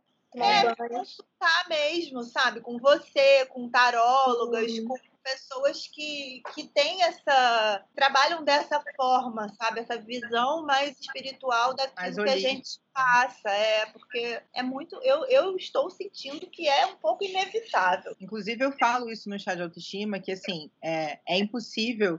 é, 0.43 0.75
consultar 0.75 1.69
mesmo, 1.69 2.23
sabe? 2.23 2.61
Com 2.61 2.77
você, 2.77 3.45
com 3.47 3.69
tarólogas, 3.69 4.79
com 4.79 4.95
pessoas 5.23 5.87
que, 5.87 6.43
que 6.53 6.67
têm 6.67 7.01
essa. 7.03 7.83
trabalham 7.95 8.43
dessa 8.43 8.81
forma, 8.95 9.49
sabe? 9.59 9.79
Essa 9.79 9.97
visão 9.97 10.63
mais 10.65 10.99
espiritual 10.99 11.75
daquilo 11.75 12.23
que 12.23 12.29
a 12.29 12.39
gente 12.39 12.79
passa. 12.93 13.49
É, 13.49 13.87
porque 13.87 14.41
é 14.53 14.61
muito. 14.61 14.95
Eu, 15.01 15.25
eu 15.25 15.55
estou 15.55 15.89
sentindo 15.89 16.47
que 16.47 16.67
é 16.67 16.85
um 16.85 16.95
pouco 16.97 17.23
inevitável. 17.23 18.15
Inclusive, 18.21 18.63
eu 18.63 18.71
falo 18.73 19.11
isso 19.11 19.27
no 19.27 19.39
chá 19.39 19.55
de 19.55 19.63
autoestima, 19.63 20.19
que 20.19 20.31
assim, 20.31 20.69
é, 20.81 21.19
é 21.27 21.37
impossível 21.39 22.17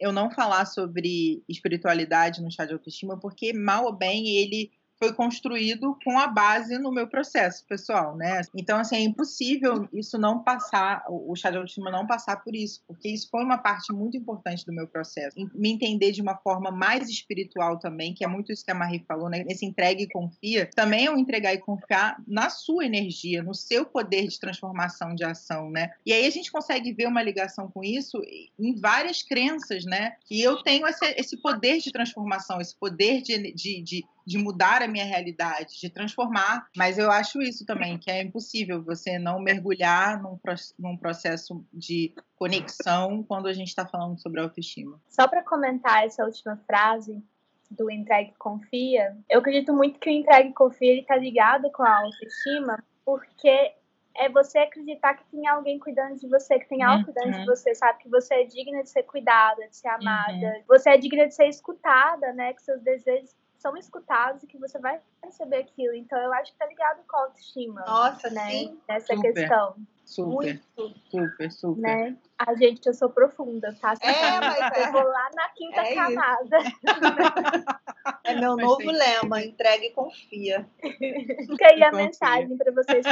eu 0.00 0.12
não 0.12 0.30
falar 0.30 0.64
sobre 0.64 1.42
espiritualidade 1.48 2.40
no 2.40 2.50
chá 2.50 2.64
de 2.64 2.72
autoestima, 2.72 3.18
porque 3.18 3.52
mal 3.52 3.84
ou 3.84 3.92
bem 3.92 4.28
ele 4.28 4.70
foi 4.98 5.12
construído 5.12 5.96
com 6.04 6.18
a 6.18 6.26
base 6.26 6.78
no 6.78 6.92
meu 6.92 7.06
processo 7.06 7.64
pessoal, 7.66 8.16
né? 8.16 8.42
Então, 8.54 8.78
assim, 8.78 8.96
é 8.96 9.00
impossível 9.00 9.88
isso 9.92 10.18
não 10.18 10.42
passar, 10.42 11.04
o 11.08 11.34
chá 11.36 11.50
de 11.50 11.56
autoestima 11.56 11.90
não 11.90 12.06
passar 12.06 12.42
por 12.42 12.54
isso, 12.54 12.82
porque 12.86 13.08
isso 13.08 13.28
foi 13.30 13.44
uma 13.44 13.58
parte 13.58 13.92
muito 13.92 14.16
importante 14.16 14.64
do 14.66 14.72
meu 14.72 14.88
processo. 14.88 15.36
Me 15.54 15.70
entender 15.70 16.10
de 16.10 16.20
uma 16.20 16.36
forma 16.36 16.70
mais 16.70 17.08
espiritual 17.08 17.78
também, 17.78 18.12
que 18.12 18.24
é 18.24 18.26
muito 18.26 18.52
isso 18.52 18.64
que 18.64 18.70
a 18.70 18.74
Marie 18.74 19.04
falou, 19.06 19.28
né? 19.28 19.44
Esse 19.48 19.64
entrega 19.64 20.02
e 20.02 20.08
confia, 20.08 20.68
também 20.74 21.06
é 21.06 21.10
um 21.10 21.18
entregar 21.18 21.54
e 21.54 21.58
confiar 21.58 22.20
na 22.26 22.50
sua 22.50 22.84
energia, 22.84 23.42
no 23.42 23.54
seu 23.54 23.86
poder 23.86 24.26
de 24.26 24.38
transformação 24.38 25.14
de 25.14 25.24
ação, 25.24 25.70
né? 25.70 25.92
E 26.04 26.12
aí 26.12 26.26
a 26.26 26.30
gente 26.30 26.50
consegue 26.50 26.92
ver 26.92 27.06
uma 27.06 27.22
ligação 27.22 27.70
com 27.70 27.84
isso 27.84 28.20
em 28.58 28.74
várias 28.74 29.22
crenças, 29.22 29.84
né? 29.84 30.16
Que 30.24 30.40
eu 30.40 30.62
tenho 30.62 30.86
esse, 30.86 31.04
esse 31.16 31.36
poder 31.36 31.78
de 31.78 31.92
transformação, 31.92 32.60
esse 32.60 32.74
poder 32.74 33.22
de, 33.22 33.52
de, 33.52 33.82
de 33.82 34.04
de 34.28 34.36
mudar 34.36 34.82
a 34.82 34.86
minha 34.86 35.06
realidade, 35.06 35.80
de 35.80 35.88
transformar. 35.88 36.68
Mas 36.76 36.98
eu 36.98 37.10
acho 37.10 37.40
isso 37.40 37.64
também, 37.64 37.96
que 37.96 38.10
é 38.10 38.22
impossível 38.22 38.82
você 38.82 39.18
não 39.18 39.40
mergulhar 39.40 40.22
num, 40.22 40.38
num 40.78 40.98
processo 40.98 41.64
de 41.72 42.14
conexão 42.36 43.22
quando 43.22 43.48
a 43.48 43.54
gente 43.54 43.68
está 43.68 43.86
falando 43.86 44.20
sobre 44.20 44.42
autoestima. 44.42 45.00
Só 45.08 45.26
para 45.26 45.42
comentar 45.42 46.04
essa 46.04 46.26
última 46.26 46.58
frase 46.66 47.24
do 47.70 47.90
entregue 47.90 48.34
confia, 48.38 49.16
eu 49.30 49.40
acredito 49.40 49.72
muito 49.72 49.98
que 49.98 50.10
o 50.10 50.12
entregue 50.12 50.52
confia 50.52 51.00
está 51.00 51.16
ligado 51.16 51.70
com 51.72 51.82
a 51.82 51.98
autoestima, 51.98 52.82
porque 53.04 53.72
é 54.14 54.28
você 54.28 54.58
acreditar 54.58 55.14
que 55.14 55.24
tem 55.30 55.46
alguém 55.46 55.78
cuidando 55.78 56.18
de 56.18 56.28
você, 56.28 56.58
que 56.58 56.68
tem 56.68 56.82
algo 56.82 57.04
cuidando 57.04 57.32
uhum. 57.32 57.40
de 57.40 57.46
você, 57.46 57.74
sabe? 57.74 58.02
Que 58.02 58.08
você 58.10 58.34
é 58.34 58.44
digna 58.44 58.82
de 58.82 58.90
ser 58.90 59.04
cuidada, 59.04 59.66
de 59.68 59.76
ser 59.76 59.88
amada. 59.88 60.32
Uhum. 60.32 60.62
Você 60.68 60.90
é 60.90 60.98
digna 60.98 61.26
de 61.26 61.34
ser 61.34 61.46
escutada, 61.46 62.32
né? 62.34 62.52
Que 62.52 62.62
seus 62.62 62.82
desejos 62.82 63.34
são 63.58 63.76
escutados 63.76 64.42
e 64.42 64.46
que 64.46 64.56
você 64.56 64.78
vai 64.78 65.00
receber 65.22 65.58
aquilo. 65.58 65.94
Então 65.94 66.18
eu 66.18 66.32
acho 66.34 66.52
que 66.52 66.58
tá 66.58 66.66
ligado 66.66 67.02
com 67.06 67.16
a 67.16 67.20
autoestima. 67.22 67.84
Nossa, 67.86 68.30
né? 68.30 68.50
Sim. 68.50 68.80
Nessa 68.88 69.14
super, 69.14 69.34
questão. 69.34 69.76
Super, 70.04 70.30
Muito, 70.30 70.64
super, 71.10 71.52
super. 71.52 71.80
Né? 71.82 72.16
A 72.38 72.54
gente, 72.54 72.86
eu 72.86 72.94
sou 72.94 73.10
profunda, 73.10 73.76
tá? 73.78 73.94
É, 74.00 74.40
mas 74.40 74.78
eu 74.78 74.84
é. 74.84 74.92
vou 74.92 75.02
lá 75.02 75.30
na 75.34 75.48
quinta 75.50 75.80
é 75.82 75.94
camada. 75.94 76.58
É 78.24 78.34
meu 78.34 78.54
Mas 78.56 78.64
novo 78.64 78.90
lema, 78.90 79.42
entregue 79.42 79.86
e 79.86 79.90
confia. 79.90 80.68
Fica 81.46 81.66
aí 81.66 81.82
a 81.82 81.92
mensagem 81.92 82.56
para 82.56 82.72
vocês 82.72 83.04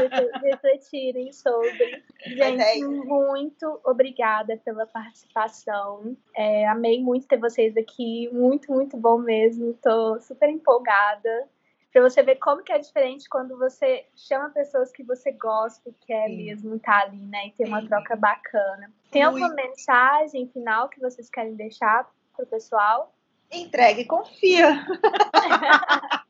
refletirem 0.42 1.32
sobre. 1.32 2.02
Gente, 2.24 2.62
é 2.62 2.78
muito 2.84 3.80
obrigada 3.84 4.56
pela 4.64 4.86
participação. 4.86 6.16
É, 6.34 6.66
amei 6.68 7.02
muito 7.02 7.26
ter 7.26 7.38
vocês 7.38 7.76
aqui, 7.76 8.28
muito, 8.32 8.72
muito 8.72 8.96
bom 8.96 9.18
mesmo. 9.18 9.74
Tô 9.82 10.20
super 10.20 10.48
empolgada 10.48 11.48
para 11.96 12.10
você 12.10 12.22
ver 12.22 12.36
como 12.36 12.62
que 12.62 12.72
é 12.72 12.78
diferente 12.78 13.26
quando 13.26 13.56
você 13.56 14.04
chama 14.14 14.50
pessoas 14.50 14.92
que 14.92 15.02
você 15.02 15.32
gosta 15.32 15.88
e 15.88 15.94
quer 16.06 16.28
Sim. 16.28 16.36
mesmo 16.36 16.76
estar 16.76 17.00
tá 17.00 17.06
ali, 17.06 17.16
né? 17.16 17.46
E 17.46 17.52
ter 17.52 17.64
Sim. 17.64 17.70
uma 17.70 17.86
troca 17.86 18.14
bacana. 18.14 18.92
Tem 19.10 19.24
Muito. 19.24 19.42
alguma 19.42 19.54
mensagem 19.54 20.46
final 20.48 20.90
que 20.90 21.00
vocês 21.00 21.30
querem 21.30 21.54
deixar 21.54 22.06
pro 22.36 22.44
pessoal? 22.44 23.15
Entregue 23.50 24.02
e 24.02 24.04
confia. 24.04 24.84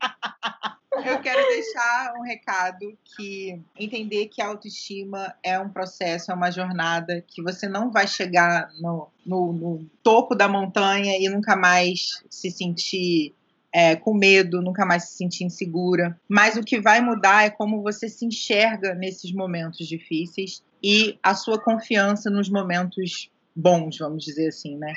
Eu 1.04 1.20
quero 1.20 1.40
deixar 1.48 2.14
um 2.18 2.22
recado 2.22 2.96
que 3.04 3.60
entender 3.78 4.26
que 4.26 4.40
a 4.40 4.46
autoestima 4.46 5.34
é 5.42 5.58
um 5.58 5.68
processo, 5.68 6.32
é 6.32 6.34
uma 6.34 6.50
jornada, 6.50 7.22
que 7.26 7.42
você 7.42 7.68
não 7.68 7.90
vai 7.90 8.08
chegar 8.08 8.70
no, 8.80 9.08
no, 9.24 9.52
no 9.52 9.86
topo 10.02 10.34
da 10.34 10.48
montanha 10.48 11.16
e 11.18 11.28
nunca 11.28 11.54
mais 11.54 12.24
se 12.30 12.50
sentir 12.50 13.34
é, 13.72 13.94
com 13.94 14.14
medo, 14.14 14.62
nunca 14.62 14.86
mais 14.86 15.04
se 15.04 15.16
sentir 15.18 15.44
insegura. 15.44 16.18
Mas 16.26 16.56
o 16.56 16.64
que 16.64 16.80
vai 16.80 17.00
mudar 17.00 17.44
é 17.44 17.50
como 17.50 17.82
você 17.82 18.08
se 18.08 18.24
enxerga 18.24 18.94
nesses 18.94 19.32
momentos 19.32 19.86
difíceis 19.86 20.62
e 20.82 21.18
a 21.22 21.34
sua 21.34 21.58
confiança 21.58 22.30
nos 22.30 22.48
momentos 22.48 23.30
bons, 23.56 23.98
vamos 23.98 24.24
dizer 24.24 24.48
assim, 24.48 24.76
né? 24.76 24.92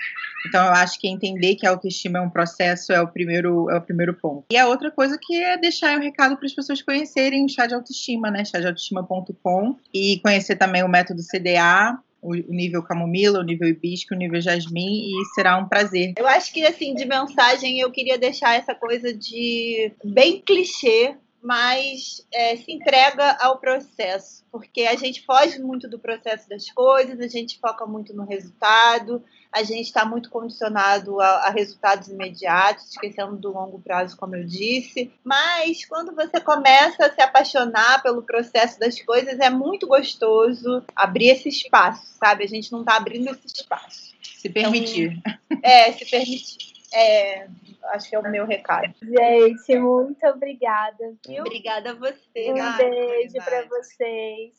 Então 0.47 0.65
eu 0.65 0.73
acho 0.73 0.99
que 0.99 1.07
entender 1.07 1.55
que 1.55 1.65
a 1.65 1.69
autoestima 1.69 2.19
é 2.19 2.21
um 2.21 2.29
processo 2.29 2.91
é 2.91 3.01
o 3.01 3.07
primeiro 3.07 3.69
é 3.69 3.77
o 3.77 3.81
primeiro 3.81 4.13
ponto. 4.13 4.45
E 4.51 4.57
a 4.57 4.67
outra 4.67 4.91
coisa 4.91 5.17
que 5.19 5.41
é 5.41 5.57
deixar 5.57 5.97
um 5.97 6.01
recado 6.01 6.35
para 6.35 6.45
as 6.45 6.53
pessoas 6.53 6.81
conhecerem 6.81 7.45
o 7.45 7.49
chá 7.49 7.65
de 7.65 7.73
autoestima, 7.73 8.29
né? 8.29 8.43
chá-de-autoestima.com 8.43 9.77
e 9.93 10.19
conhecer 10.19 10.57
também 10.57 10.83
o 10.83 10.89
método 10.89 11.21
CDA 11.23 11.97
o 12.21 12.33
nível 12.33 12.83
camomila, 12.83 13.39
o 13.39 13.43
nível 13.43 13.67
hibisco, 13.67 14.13
o 14.13 14.17
nível 14.17 14.41
jasmim 14.41 15.09
e 15.09 15.25
será 15.33 15.57
um 15.57 15.67
prazer. 15.67 16.13
Eu 16.17 16.27
acho 16.27 16.51
que 16.53 16.65
assim, 16.65 16.93
de 16.93 17.05
mensagem 17.05 17.79
eu 17.79 17.89
queria 17.91 18.17
deixar 18.17 18.55
essa 18.55 18.75
coisa 18.75 19.13
de 19.13 19.91
bem 20.03 20.41
clichê, 20.41 21.15
mas 21.41 22.25
é, 22.33 22.55
se 22.57 22.71
entrega 22.71 23.37
ao 23.39 23.59
processo, 23.59 24.43
porque 24.51 24.81
a 24.83 24.95
gente 24.95 25.25
foge 25.25 25.59
muito 25.59 25.87
do 25.87 25.99
processo 25.99 26.49
das 26.49 26.69
coisas, 26.69 27.19
a 27.19 27.27
gente 27.27 27.59
foca 27.59 27.85
muito 27.85 28.13
no 28.13 28.25
resultado, 28.25 29.23
a 29.51 29.63
gente 29.63 29.85
está 29.85 30.05
muito 30.05 30.29
condicionado 30.29 31.19
a, 31.19 31.47
a, 31.47 31.49
resultados 31.49 32.07
imediatos, 32.07 32.91
esquecendo 32.91 33.35
do 33.35 33.51
longo 33.51 33.79
prazo, 33.79 34.15
como 34.15 34.35
eu 34.35 34.45
disse. 34.45 35.11
Mas 35.23 35.85
quando 35.85 36.13
você 36.13 36.39
começa 36.39 37.05
a 37.05 37.11
se 37.11 37.21
apaixonar 37.21 38.03
pelo 38.03 38.21
processo 38.21 38.79
das 38.79 39.01
coisas, 39.01 39.39
é 39.39 39.49
muito 39.49 39.87
gostoso 39.87 40.83
abrir 40.95 41.29
esse 41.29 41.49
espaço, 41.49 42.05
sabe? 42.19 42.43
A 42.43 42.47
gente 42.47 42.71
não 42.71 42.81
está 42.81 42.95
abrindo 42.97 43.29
esse 43.29 43.47
espaço. 43.47 44.13
Se 44.21 44.49
permitir. 44.49 45.19
Então, 45.49 45.59
é, 45.63 45.91
se 45.93 46.05
permitir. 46.05 46.78
É, 46.93 47.47
acho 47.93 48.09
que 48.09 48.15
é 48.15 48.19
o 48.19 48.23
meu 48.23 48.45
recado. 48.45 48.93
Gente, 49.01 49.79
muito 49.79 50.25
obrigada. 50.27 51.13
Viu? 51.27 51.43
Obrigada 51.43 51.91
a 51.91 51.93
você. 51.93 52.51
Um 52.51 52.77
beijo 52.77 53.33
para 53.43 53.65
vocês. 53.67 54.53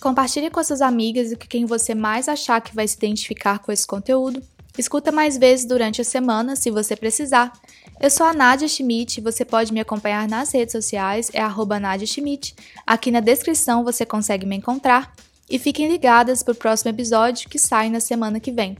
Compartilhe 0.00 0.50
com 0.50 0.62
suas 0.62 0.80
amigas 0.80 1.32
e 1.32 1.36
com 1.36 1.46
quem 1.46 1.66
você 1.66 1.94
mais 1.94 2.28
achar 2.28 2.60
que 2.60 2.74
vai 2.74 2.86
se 2.86 2.96
identificar 2.96 3.58
com 3.58 3.72
esse 3.72 3.86
conteúdo. 3.86 4.40
Escuta 4.78 5.10
mais 5.10 5.36
vezes 5.36 5.66
durante 5.66 6.00
a 6.00 6.04
semana, 6.04 6.54
se 6.54 6.70
você 6.70 6.94
precisar. 6.94 7.52
Eu 8.00 8.08
sou 8.08 8.24
a 8.24 8.32
Nadia 8.32 8.68
Schmidt, 8.68 9.20
você 9.20 9.44
pode 9.44 9.72
me 9.72 9.80
acompanhar 9.80 10.28
nas 10.28 10.54
redes 10.54 10.70
sociais, 10.70 11.30
é 11.34 11.40
arroba 11.40 11.80
Nadia 11.80 12.06
Schmidt. 12.06 12.54
Aqui 12.86 13.10
na 13.10 13.18
descrição 13.18 13.82
você 13.82 14.06
consegue 14.06 14.46
me 14.46 14.54
encontrar. 14.54 15.12
E 15.50 15.58
fiquem 15.58 15.88
ligadas 15.88 16.42
para 16.42 16.52
o 16.52 16.56
próximo 16.56 16.90
episódio 16.90 17.48
que 17.48 17.58
sai 17.58 17.88
na 17.88 18.00
semana 18.00 18.38
que 18.38 18.52
vem. 18.52 18.76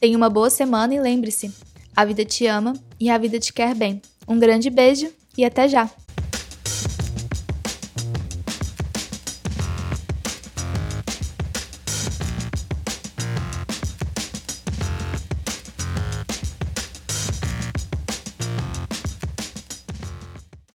Tenha 0.00 0.16
uma 0.16 0.28
boa 0.28 0.50
semana 0.50 0.94
e 0.94 1.00
lembre-se: 1.00 1.52
a 1.94 2.04
vida 2.04 2.24
te 2.24 2.46
ama 2.46 2.74
e 2.98 3.08
a 3.08 3.18
vida 3.18 3.38
te 3.38 3.52
quer 3.52 3.74
bem. 3.74 4.02
Um 4.26 4.38
grande 4.38 4.70
beijo 4.70 5.12
e 5.36 5.44
até 5.44 5.68
já! 5.68 5.88